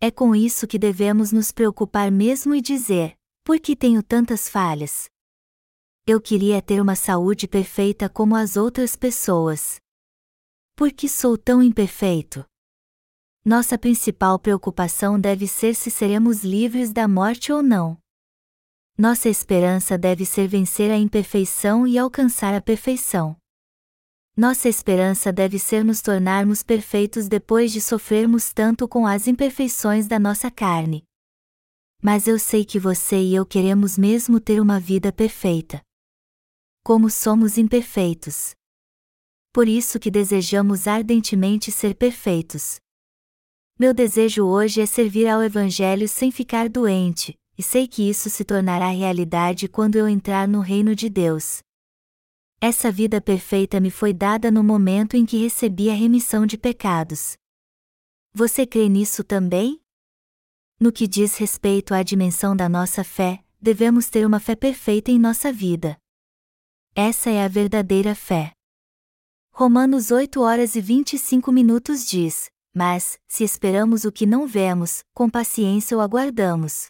É 0.01 0.11
com 0.11 0.35
isso 0.35 0.67
que 0.67 0.79
devemos 0.79 1.33
nos 1.33 1.53
preocupar 1.53 2.11
mesmo 2.11 2.55
e 2.55 2.63
dizer: 2.63 3.20
por 3.51 3.59
que 3.59 3.75
tenho 3.75 4.01
tantas 4.01 4.49
falhas? 4.49 5.11
Eu 6.07 6.21
queria 6.21 6.63
ter 6.63 6.81
uma 6.81 6.95
saúde 6.95 7.49
perfeita 7.49 8.09
como 8.09 8.37
as 8.37 8.57
outras 8.57 8.95
pessoas. 8.95 9.81
Por 10.77 10.93
que 10.93 11.09
sou 11.09 11.37
tão 11.37 11.61
imperfeito? 11.61 12.45
Nossa 13.45 13.77
principal 13.77 14.39
preocupação 14.39 15.19
deve 15.19 15.49
ser 15.49 15.75
se 15.75 15.91
seremos 15.91 16.45
livres 16.45 16.93
da 16.93 17.09
morte 17.09 17.53
ou 17.53 17.61
não. 17.61 17.99
Nossa 18.97 19.29
esperança 19.29 19.99
deve 19.99 20.25
ser 20.25 20.47
vencer 20.47 20.89
a 20.89 20.97
imperfeição 20.97 21.89
e 21.89 21.99
alcançar 21.99 22.55
a 22.55 22.61
perfeição. 22.61 23.37
Nossa 24.37 24.69
esperança 24.69 25.33
deve 25.33 25.59
ser 25.59 25.85
nos 25.85 26.01
tornarmos 26.01 26.63
perfeitos 26.63 27.27
depois 27.27 27.73
de 27.73 27.81
sofrermos 27.81 28.53
tanto 28.53 28.87
com 28.87 29.09
as 29.09 29.27
imperfeições 29.27 30.07
da 30.07 30.21
nossa 30.21 30.53
carne 30.53 31.05
mas 32.03 32.27
eu 32.27 32.39
sei 32.39 32.65
que 32.65 32.79
você 32.79 33.21
e 33.21 33.35
eu 33.35 33.45
queremos 33.45 33.99
mesmo 33.99 34.41
ter 34.41 34.61
uma 34.61 34.81
vida 34.81 35.13
perfeita. 35.13 35.83
Como 36.83 37.11
somos 37.11 37.59
imperfeitos. 37.59 38.55
Por 39.53 39.69
isso 39.69 39.99
que 39.99 40.11
desejamos 40.11 40.87
ardentemente 40.87 41.71
ser 41.71 41.95
perfeitos. 41.95 42.79
Meu 43.79 43.93
desejo 43.93 44.45
hoje 44.47 44.81
é 44.81 44.87
servir 44.87 45.27
ao 45.27 45.43
Evangelho 45.43 46.09
sem 46.09 46.31
ficar 46.31 46.69
doente, 46.69 47.35
e 47.59 47.63
sei 47.63 47.87
que 47.87 48.09
isso 48.09 48.31
se 48.31 48.45
tornará 48.45 48.89
realidade 48.89 49.69
quando 49.69 49.97
eu 49.97 50.09
entrar 50.09 50.47
no 50.47 50.61
reino 50.61 50.95
de 50.95 51.09
Deus. 51.11 51.61
Essa 52.61 52.93
vida 52.93 53.21
perfeita 53.21 53.81
me 53.81 53.91
foi 53.91 54.13
dada 54.13 54.51
no 54.51 54.63
momento 54.63 55.17
em 55.17 55.27
que 55.27 55.39
recebi 55.39 55.91
a 55.91 55.95
remissão 55.95 56.47
de 56.47 56.59
pecados. 56.59 57.37
Você 58.33 58.67
crê 58.67 58.89
nisso 58.89 59.25
também? 59.25 59.81
No 60.83 60.91
que 60.91 61.07
diz 61.07 61.37
respeito 61.37 61.93
à 61.93 62.03
dimensão 62.03 62.57
da 62.57 62.67
nossa 62.67 63.05
fé, 63.05 63.45
devemos 63.61 64.09
ter 64.09 64.25
uma 64.25 64.41
fé 64.41 64.57
perfeita 64.57 65.11
em 65.11 65.19
nossa 65.19 65.53
vida. 65.53 65.99
Essa 66.95 67.29
é 67.29 67.45
a 67.45 67.49
verdadeira 67.49 68.15
fé. 68.15 68.53
Romanos 69.53 70.11
8 70.11 70.41
horas 70.41 70.77
e 70.77 70.81
25 70.81 71.53
minutos 71.53 72.07
diz: 72.07 72.51
Mas, 72.75 73.19
se 73.29 73.45
esperamos 73.45 74.07
o 74.07 74.11
que 74.11 74.25
não 74.25 74.47
vemos, 74.47 75.05
com 75.13 75.29
paciência 75.29 75.95
o 75.99 76.01
aguardamos. 76.01 76.87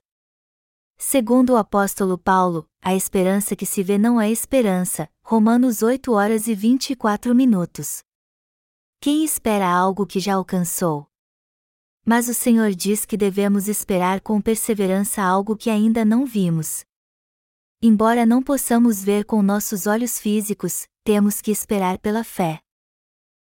Segundo 0.97 1.55
o 1.55 1.57
apóstolo 1.57 2.17
Paulo, 2.17 2.69
a 2.81 2.95
esperança 2.95 3.57
que 3.57 3.67
se 3.67 3.83
vê 3.83 3.99
não 3.99 4.21
é 4.21 4.31
esperança. 4.31 5.09
Romanos 5.25 5.83
8 5.83 6.13
horas 6.13 6.47
e 6.47 6.55
24 6.55 7.35
minutos. 7.35 8.05
Quem 9.01 9.25
espera 9.25 9.69
algo 9.69 10.07
que 10.07 10.21
já 10.21 10.35
alcançou? 10.35 11.10
Mas 12.11 12.27
o 12.27 12.35
Senhor 12.35 12.75
diz 12.75 13.05
que 13.05 13.17
devemos 13.17 13.69
esperar 13.69 14.21
com 14.21 14.41
perseverança 14.41 15.23
algo 15.23 15.57
que 15.57 15.71
ainda 15.71 16.05
não 16.05 16.27
vimos. 16.27 16.85
Embora 17.81 18.27
não 18.27 18.43
possamos 18.43 19.01
ver 19.01 19.25
com 19.25 19.41
nossos 19.43 19.87
olhos 19.87 20.19
físicos, 20.19 20.89
temos 21.05 21.41
que 21.41 21.53
esperar 21.53 22.01
pela 22.01 22.25
fé. 22.25 22.59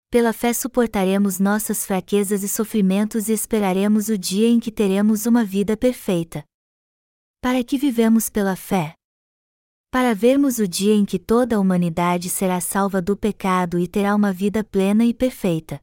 Pela 0.10 0.32
fé 0.32 0.54
suportaremos 0.54 1.40
nossas 1.40 1.86
fraquezas 1.86 2.42
e 2.42 2.48
sofrimentos 2.48 3.28
e 3.28 3.34
esperaremos 3.34 4.08
o 4.08 4.18
dia 4.18 4.48
em 4.48 4.62
que 4.62 4.72
teremos 4.72 5.26
uma 5.26 5.44
vida 5.44 5.76
perfeita. 5.76 6.42
Para 7.42 7.62
que 7.66 7.78
vivemos 7.78 8.30
pela 8.30 8.56
fé? 8.56 8.96
Para 9.92 10.16
vermos 10.16 10.60
o 10.60 10.66
dia 10.66 10.94
em 10.94 11.04
que 11.04 11.20
toda 11.20 11.58
a 11.58 11.60
humanidade 11.60 12.30
será 12.30 12.62
salva 12.62 13.02
do 13.02 13.18
pecado 13.18 13.78
e 13.78 13.90
terá 13.90 14.16
uma 14.16 14.32
vida 14.32 14.64
plena 14.64 15.04
e 15.04 15.14
perfeita. 15.14 15.82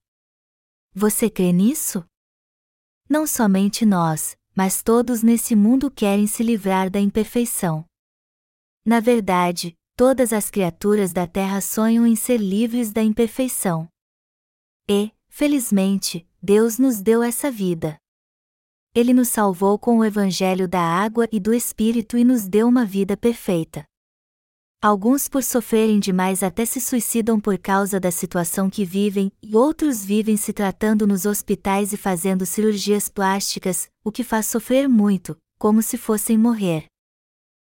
Você 0.95 1.29
crê 1.29 1.53
nisso? 1.53 2.03
Não 3.11 3.27
somente 3.27 3.85
nós, 3.85 4.39
mas 4.55 4.85
todos 4.85 5.21
nesse 5.21 5.57
mundo 5.57 5.91
querem 5.91 6.29
se 6.29 6.45
livrar 6.45 6.89
da 6.89 7.01
imperfeição. 7.01 7.85
Na 8.87 9.01
verdade, 9.01 9.77
todas 9.97 10.33
as 10.33 10.49
criaturas 10.49 11.13
da 11.13 11.27
terra 11.27 11.61
sonham 11.61 12.07
em 12.07 12.15
ser 12.15 12.37
livres 12.39 12.93
da 12.93 13.03
imperfeição. 13.03 13.89
E, 14.89 15.11
felizmente, 15.29 16.25
Deus 16.41 16.79
nos 16.79 17.03
deu 17.03 17.21
essa 17.21 17.51
vida. 17.51 17.99
Ele 18.95 19.13
nos 19.13 19.29
salvou 19.29 19.77
com 19.77 19.99
o 19.99 20.05
Evangelho 20.05 20.69
da 20.69 20.81
água 20.81 21.29
e 21.33 21.41
do 21.41 21.53
Espírito 21.53 22.17
e 22.17 22.25
nos 22.25 22.47
deu 22.47 22.69
uma 22.69 22.85
vida 22.85 23.17
perfeita. 23.17 23.90
Alguns, 24.83 25.29
por 25.29 25.43
sofrerem 25.43 26.01
demais, 26.01 26.43
até 26.43 26.65
se 26.65 26.81
suicidam 26.81 27.39
por 27.39 27.59
causa 27.59 28.01
da 28.01 28.11
situação 28.11 28.71
que 28.71 28.83
vivem, 28.83 29.31
e 29.43 29.55
outros 29.55 30.03
vivem 30.03 30.39
se 30.39 30.55
tratando 30.55 31.07
nos 31.07 31.27
hospitais 31.27 31.93
e 31.93 31.99
fazendo 31.99 32.47
cirurgias 32.47 33.07
plásticas, 33.07 33.91
o 34.03 34.11
que 34.11 34.25
faz 34.25 34.47
sofrer 34.47 34.89
muito, 34.89 35.37
como 35.59 35.83
se 35.83 35.99
fossem 35.99 36.39
morrer. 36.39 36.87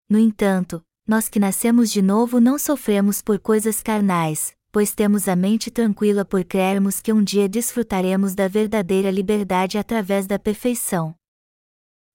No 0.10 0.18
entanto, 0.18 0.82
nós 1.08 1.30
que 1.30 1.40
nascemos 1.40 1.92
de 1.92 2.02
novo 2.02 2.40
não 2.40 2.58
sofremos 2.58 3.22
por 3.22 3.38
coisas 3.38 3.84
carnais, 3.84 4.56
pois 4.72 4.96
temos 4.96 5.28
a 5.28 5.36
mente 5.36 5.70
tranquila 5.70 6.26
por 6.26 6.44
crermos 6.44 7.02
que 7.02 7.14
um 7.14 7.24
dia 7.24 7.48
desfrutaremos 7.48 8.34
da 8.34 8.48
verdadeira 8.48 9.12
liberdade 9.12 9.78
através 9.78 10.26
da 10.26 10.40
perfeição. 10.40 11.16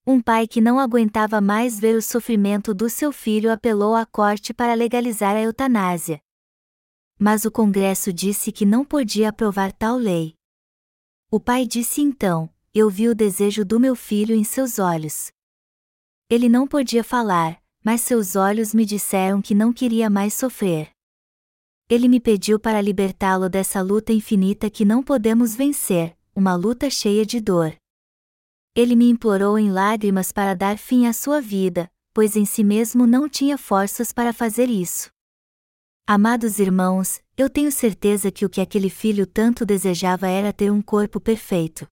Um 0.05 0.19
pai 0.19 0.47
que 0.47 0.59
não 0.59 0.79
aguentava 0.79 1.39
mais 1.39 1.79
ver 1.79 1.95
o 1.95 2.01
sofrimento 2.01 2.73
do 2.73 2.89
seu 2.89 3.11
filho 3.11 3.51
apelou 3.51 3.95
à 3.95 4.03
corte 4.03 4.51
para 4.51 4.73
legalizar 4.73 5.35
a 5.35 5.41
eutanásia. 5.41 6.19
Mas 7.19 7.45
o 7.45 7.51
Congresso 7.51 8.11
disse 8.11 8.51
que 8.51 8.65
não 8.65 8.83
podia 8.83 9.29
aprovar 9.29 9.71
tal 9.71 9.95
lei. 9.95 10.33
O 11.29 11.39
pai 11.39 11.67
disse 11.67 12.01
então: 12.01 12.49
Eu 12.73 12.89
vi 12.89 13.09
o 13.09 13.15
desejo 13.15 13.63
do 13.63 13.79
meu 13.79 13.95
filho 13.95 14.33
em 14.33 14.43
seus 14.43 14.79
olhos. 14.79 15.31
Ele 16.27 16.49
não 16.49 16.67
podia 16.67 17.03
falar, 17.03 17.61
mas 17.83 18.01
seus 18.01 18.35
olhos 18.35 18.73
me 18.73 18.85
disseram 18.85 19.39
que 19.39 19.53
não 19.53 19.71
queria 19.71 20.09
mais 20.09 20.33
sofrer. 20.33 20.89
Ele 21.87 22.07
me 22.07 22.19
pediu 22.19 22.59
para 22.59 22.81
libertá-lo 22.81 23.47
dessa 23.47 23.83
luta 23.83 24.11
infinita 24.11 24.67
que 24.67 24.83
não 24.83 25.03
podemos 25.03 25.53
vencer, 25.53 26.17
uma 26.35 26.55
luta 26.55 26.89
cheia 26.89 27.23
de 27.23 27.39
dor. 27.39 27.75
Ele 28.73 28.95
me 28.95 29.09
implorou 29.09 29.59
em 29.59 29.69
lágrimas 29.69 30.31
para 30.31 30.55
dar 30.55 30.77
fim 30.77 31.05
à 31.05 31.11
sua 31.11 31.41
vida, 31.41 31.91
pois 32.13 32.35
em 32.35 32.45
si 32.45 32.63
mesmo 32.63 33.05
não 33.05 33.27
tinha 33.27 33.57
forças 33.57 34.13
para 34.13 34.31
fazer 34.31 34.69
isso. 34.69 35.09
Amados 36.07 36.57
irmãos, 36.57 37.21
eu 37.37 37.49
tenho 37.49 37.71
certeza 37.71 38.31
que 38.31 38.45
o 38.45 38.49
que 38.49 38.61
aquele 38.61 38.89
filho 38.89 39.27
tanto 39.27 39.65
desejava 39.65 40.27
era 40.27 40.53
ter 40.53 40.71
um 40.71 40.81
corpo 40.81 41.19
perfeito. 41.19 41.85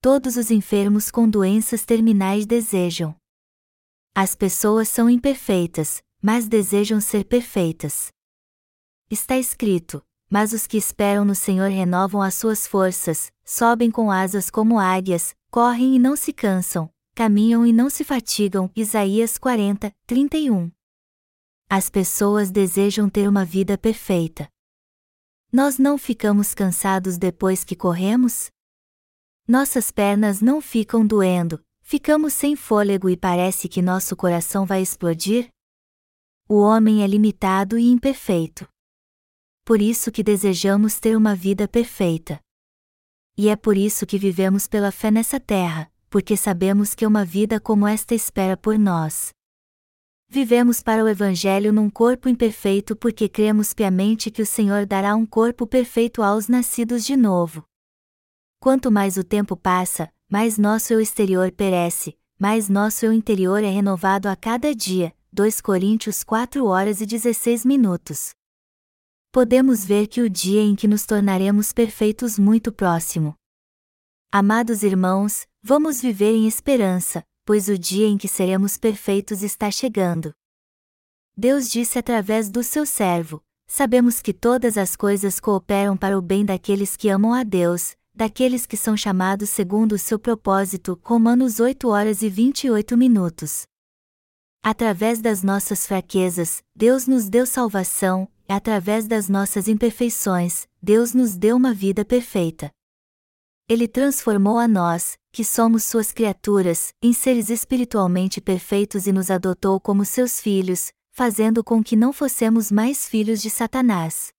Todos 0.00 0.36
os 0.36 0.50
enfermos 0.50 1.10
com 1.10 1.28
doenças 1.28 1.84
terminais 1.84 2.44
desejam. 2.46 3.14
As 4.14 4.34
pessoas 4.34 4.88
são 4.88 5.08
imperfeitas, 5.08 6.02
mas 6.22 6.48
desejam 6.48 7.00
ser 7.00 7.24
perfeitas. 7.24 8.08
Está 9.10 9.38
escrito: 9.38 10.02
Mas 10.30 10.52
os 10.52 10.66
que 10.66 10.76
esperam 10.76 11.24
no 11.24 11.34
Senhor 11.34 11.70
renovam 11.70 12.20
as 12.20 12.34
suas 12.34 12.66
forças, 12.66 13.32
sobem 13.44 13.90
com 13.90 14.10
asas 14.10 14.50
como 14.50 14.78
águias, 14.78 15.34
correm 15.50 15.96
e 15.96 15.98
não 15.98 16.14
se 16.14 16.32
cansam, 16.32 16.90
caminham 17.14 17.66
e 17.66 17.72
não 17.72 17.88
se 17.88 18.04
fatigam. 18.04 18.70
Isaías 18.76 19.38
40, 19.38 19.94
31. 20.06 20.70
As 21.68 21.90
pessoas 21.90 22.50
desejam 22.50 23.08
ter 23.08 23.28
uma 23.28 23.44
vida 23.44 23.76
perfeita. 23.76 24.48
Nós 25.52 25.78
não 25.78 25.96
ficamos 25.96 26.54
cansados 26.54 27.16
depois 27.16 27.64
que 27.64 27.74
corremos? 27.74 28.50
Nossas 29.46 29.90
pernas 29.90 30.40
não 30.42 30.60
ficam 30.60 31.06
doendo, 31.06 31.62
ficamos 31.80 32.34
sem 32.34 32.54
fôlego 32.54 33.08
e 33.08 33.16
parece 33.16 33.68
que 33.68 33.80
nosso 33.80 34.14
coração 34.14 34.66
vai 34.66 34.82
explodir? 34.82 35.48
O 36.46 36.60
homem 36.60 37.02
é 37.02 37.06
limitado 37.06 37.78
e 37.78 37.86
imperfeito. 37.86 38.68
Por 39.64 39.80
isso 39.80 40.10
que 40.10 40.22
desejamos 40.22 40.98
ter 40.98 41.16
uma 41.16 41.34
vida 41.34 41.66
perfeita 41.66 42.40
e 43.38 43.48
é 43.48 43.54
por 43.54 43.76
isso 43.76 44.04
que 44.04 44.18
vivemos 44.18 44.66
pela 44.66 44.90
fé 44.90 45.12
nessa 45.12 45.38
terra, 45.38 45.88
porque 46.10 46.36
sabemos 46.36 46.92
que 46.92 47.06
uma 47.06 47.24
vida 47.24 47.60
como 47.60 47.86
esta 47.86 48.12
espera 48.12 48.56
por 48.56 48.76
nós. 48.76 49.30
Vivemos 50.28 50.82
para 50.82 51.04
o 51.04 51.08
Evangelho 51.08 51.72
num 51.72 51.88
corpo 51.88 52.28
imperfeito 52.28 52.96
porque 52.96 53.28
cremos 53.28 53.72
piamente 53.72 54.28
que 54.28 54.42
o 54.42 54.46
Senhor 54.46 54.84
dará 54.84 55.14
um 55.14 55.24
corpo 55.24 55.68
perfeito 55.68 56.20
aos 56.20 56.48
nascidos 56.48 57.04
de 57.04 57.16
novo. 57.16 57.62
Quanto 58.58 58.90
mais 58.90 59.16
o 59.16 59.22
tempo 59.22 59.56
passa, 59.56 60.10
mais 60.28 60.58
nosso 60.58 60.92
eu 60.92 61.00
exterior 61.00 61.52
perece, 61.52 62.18
mais 62.40 62.68
nosso 62.68 63.06
eu 63.06 63.12
interior 63.12 63.62
é 63.62 63.70
renovado 63.70 64.28
a 64.28 64.34
cada 64.34 64.74
dia. 64.74 65.14
2 65.32 65.60
Coríntios 65.60 66.24
4 66.24 66.66
horas 66.66 67.00
e 67.00 67.06
16 67.06 67.64
minutos 67.64 68.32
podemos 69.30 69.84
ver 69.84 70.06
que 70.06 70.20
o 70.20 70.30
dia 70.30 70.62
em 70.62 70.74
que 70.74 70.88
nos 70.88 71.04
tornaremos 71.04 71.72
perfeitos 71.72 72.38
muito 72.38 72.72
próximo. 72.72 73.34
Amados 74.32 74.82
irmãos, 74.82 75.46
vamos 75.62 76.00
viver 76.00 76.34
em 76.34 76.46
esperança, 76.46 77.22
pois 77.44 77.68
o 77.68 77.78
dia 77.78 78.06
em 78.06 78.16
que 78.16 78.28
seremos 78.28 78.76
perfeitos 78.76 79.42
está 79.42 79.70
chegando. 79.70 80.32
Deus 81.36 81.68
disse 81.70 81.98
através 81.98 82.50
do 82.50 82.62
seu 82.62 82.84
servo: 82.84 83.42
Sabemos 83.66 84.20
que 84.20 84.32
todas 84.32 84.76
as 84.76 84.96
coisas 84.96 85.38
cooperam 85.38 85.96
para 85.96 86.18
o 86.18 86.22
bem 86.22 86.44
daqueles 86.44 86.96
que 86.96 87.08
amam 87.08 87.32
a 87.32 87.42
Deus, 87.42 87.94
daqueles 88.14 88.66
que 88.66 88.76
são 88.76 88.96
chamados 88.96 89.50
segundo 89.50 89.92
o 89.92 89.98
seu 89.98 90.18
propósito. 90.18 90.98
Romanos 91.02 91.60
8 91.60 91.88
horas 91.88 92.22
e 92.22 92.28
28 92.28 92.96
minutos. 92.96 93.66
Através 94.62 95.20
das 95.20 95.42
nossas 95.42 95.86
fraquezas, 95.86 96.62
Deus 96.74 97.06
nos 97.06 97.28
deu 97.28 97.46
salvação, 97.46 98.28
através 98.54 99.06
das 99.06 99.28
nossas 99.28 99.68
imperfeições, 99.68 100.66
Deus 100.82 101.12
nos 101.12 101.36
deu 101.36 101.56
uma 101.56 101.74
vida 101.74 102.04
perfeita. 102.04 102.70
Ele 103.68 103.86
transformou 103.86 104.58
a 104.58 104.66
nós, 104.66 105.18
que 105.30 105.44
somos 105.44 105.84
suas 105.84 106.10
criaturas, 106.10 106.94
em 107.02 107.12
seres 107.12 107.50
espiritualmente 107.50 108.40
perfeitos 108.40 109.06
e 109.06 109.12
nos 109.12 109.30
adotou 109.30 109.78
como 109.78 110.04
seus 110.04 110.40
filhos, 110.40 110.90
fazendo 111.12 111.62
com 111.62 111.82
que 111.84 111.94
não 111.94 112.12
fossemos 112.12 112.72
mais 112.72 113.06
filhos 113.06 113.42
de 113.42 113.50
Satanás. 113.50 114.32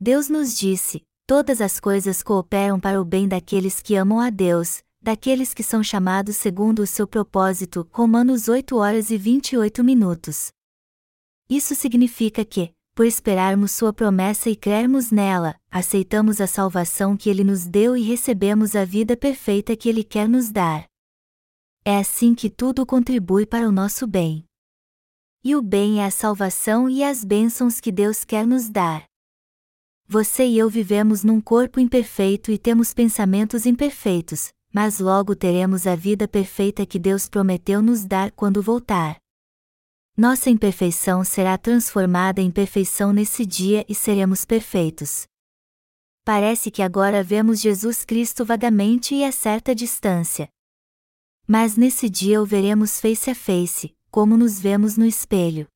Deus 0.00 0.28
nos 0.28 0.56
disse: 0.56 1.02
todas 1.26 1.60
as 1.60 1.80
coisas 1.80 2.22
cooperam 2.22 2.78
para 2.78 3.00
o 3.00 3.04
bem 3.04 3.26
daqueles 3.26 3.82
que 3.82 3.96
amam 3.96 4.20
a 4.20 4.30
Deus, 4.30 4.84
daqueles 5.02 5.52
que 5.52 5.64
são 5.64 5.82
chamados 5.82 6.36
segundo 6.36 6.80
o 6.80 6.86
seu 6.86 7.08
propósito. 7.08 7.88
Romanos 7.90 8.48
8 8.48 8.76
horas 8.76 9.10
e 9.10 9.18
28 9.18 9.82
minutos. 9.82 10.52
Isso 11.50 11.74
significa 11.74 12.44
que, 12.44 12.72
por 12.98 13.06
esperarmos 13.06 13.70
Sua 13.70 13.92
promessa 13.92 14.50
e 14.50 14.56
crermos 14.56 15.12
nela, 15.12 15.54
aceitamos 15.70 16.40
a 16.40 16.48
salvação 16.48 17.16
que 17.16 17.30
Ele 17.30 17.44
nos 17.44 17.64
deu 17.64 17.96
e 17.96 18.02
recebemos 18.02 18.74
a 18.74 18.84
vida 18.84 19.16
perfeita 19.16 19.76
que 19.76 19.88
Ele 19.88 20.02
quer 20.02 20.28
nos 20.28 20.50
dar. 20.50 20.84
É 21.84 21.96
assim 21.96 22.34
que 22.34 22.50
tudo 22.50 22.84
contribui 22.84 23.46
para 23.46 23.68
o 23.68 23.70
nosso 23.70 24.04
bem. 24.04 24.44
E 25.44 25.54
o 25.54 25.62
bem 25.62 26.00
é 26.00 26.06
a 26.06 26.10
salvação 26.10 26.90
e 26.90 27.04
as 27.04 27.22
bênçãos 27.22 27.78
que 27.78 27.92
Deus 27.92 28.24
quer 28.24 28.44
nos 28.44 28.68
dar. 28.68 29.04
Você 30.04 30.44
e 30.48 30.58
eu 30.58 30.68
vivemos 30.68 31.22
num 31.22 31.40
corpo 31.40 31.78
imperfeito 31.78 32.50
e 32.50 32.58
temos 32.58 32.92
pensamentos 32.92 33.64
imperfeitos, 33.64 34.48
mas 34.74 34.98
logo 34.98 35.36
teremos 35.36 35.86
a 35.86 35.94
vida 35.94 36.26
perfeita 36.26 36.84
que 36.84 36.98
Deus 36.98 37.28
prometeu 37.28 37.80
nos 37.80 38.04
dar 38.04 38.32
quando 38.32 38.60
voltar 38.60 39.20
nossa 40.18 40.50
imperfeição 40.50 41.22
será 41.22 41.56
transformada 41.56 42.40
em 42.40 42.50
perfeição 42.50 43.12
nesse 43.12 43.46
dia 43.46 43.86
e 43.88 43.94
seremos 43.94 44.44
perfeitos. 44.44 45.28
Parece 46.24 46.72
que 46.72 46.82
agora 46.82 47.22
vemos 47.22 47.60
Jesus 47.60 48.04
Cristo 48.04 48.44
vagamente 48.44 49.14
e 49.14 49.24
a 49.24 49.30
certa 49.30 49.72
distância. 49.72 50.48
Mas 51.46 51.76
nesse 51.76 52.10
dia 52.10 52.42
o 52.42 52.44
veremos 52.44 53.00
face 53.00 53.30
a 53.30 53.34
face, 53.34 53.96
como 54.10 54.36
nos 54.36 54.58
vemos 54.58 54.96
no 54.96 55.06
espelho. 55.06 55.68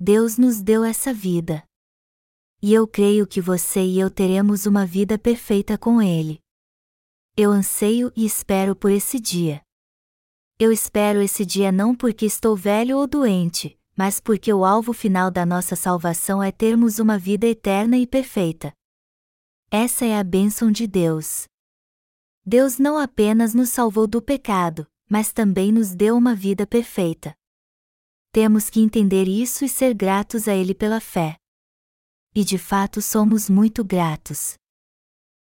Deus 0.00 0.38
nos 0.38 0.62
deu 0.62 0.82
essa 0.82 1.12
vida. 1.12 1.62
E 2.62 2.72
eu 2.72 2.88
creio 2.88 3.26
que 3.26 3.42
você 3.42 3.84
e 3.84 4.00
eu 4.00 4.10
teremos 4.10 4.64
uma 4.64 4.86
vida 4.86 5.18
perfeita 5.18 5.76
com 5.76 6.00
Ele. 6.00 6.40
Eu 7.36 7.50
anseio 7.50 8.10
e 8.16 8.24
espero 8.24 8.74
por 8.74 8.90
esse 8.90 9.20
dia. 9.20 9.62
Eu 10.64 10.70
espero 10.70 11.20
esse 11.20 11.44
dia 11.44 11.72
não 11.72 11.92
porque 11.92 12.24
estou 12.24 12.54
velho 12.54 12.96
ou 12.96 13.04
doente, 13.04 13.76
mas 13.96 14.20
porque 14.20 14.52
o 14.52 14.64
alvo 14.64 14.92
final 14.92 15.28
da 15.28 15.44
nossa 15.44 15.74
salvação 15.74 16.40
é 16.40 16.52
termos 16.52 17.00
uma 17.00 17.18
vida 17.18 17.48
eterna 17.48 17.98
e 17.98 18.06
perfeita. 18.06 18.72
Essa 19.72 20.04
é 20.04 20.16
a 20.16 20.22
bênção 20.22 20.70
de 20.70 20.86
Deus. 20.86 21.46
Deus 22.46 22.78
não 22.78 22.96
apenas 22.96 23.54
nos 23.54 23.70
salvou 23.70 24.06
do 24.06 24.22
pecado, 24.22 24.86
mas 25.10 25.32
também 25.32 25.72
nos 25.72 25.96
deu 25.96 26.16
uma 26.16 26.32
vida 26.32 26.64
perfeita. 26.64 27.34
Temos 28.30 28.70
que 28.70 28.78
entender 28.78 29.26
isso 29.26 29.64
e 29.64 29.68
ser 29.68 29.92
gratos 29.92 30.46
a 30.46 30.54
Ele 30.54 30.76
pela 30.76 31.00
fé. 31.00 31.38
E 32.32 32.44
de 32.44 32.56
fato 32.56 33.02
somos 33.02 33.50
muito 33.50 33.82
gratos. 33.82 34.54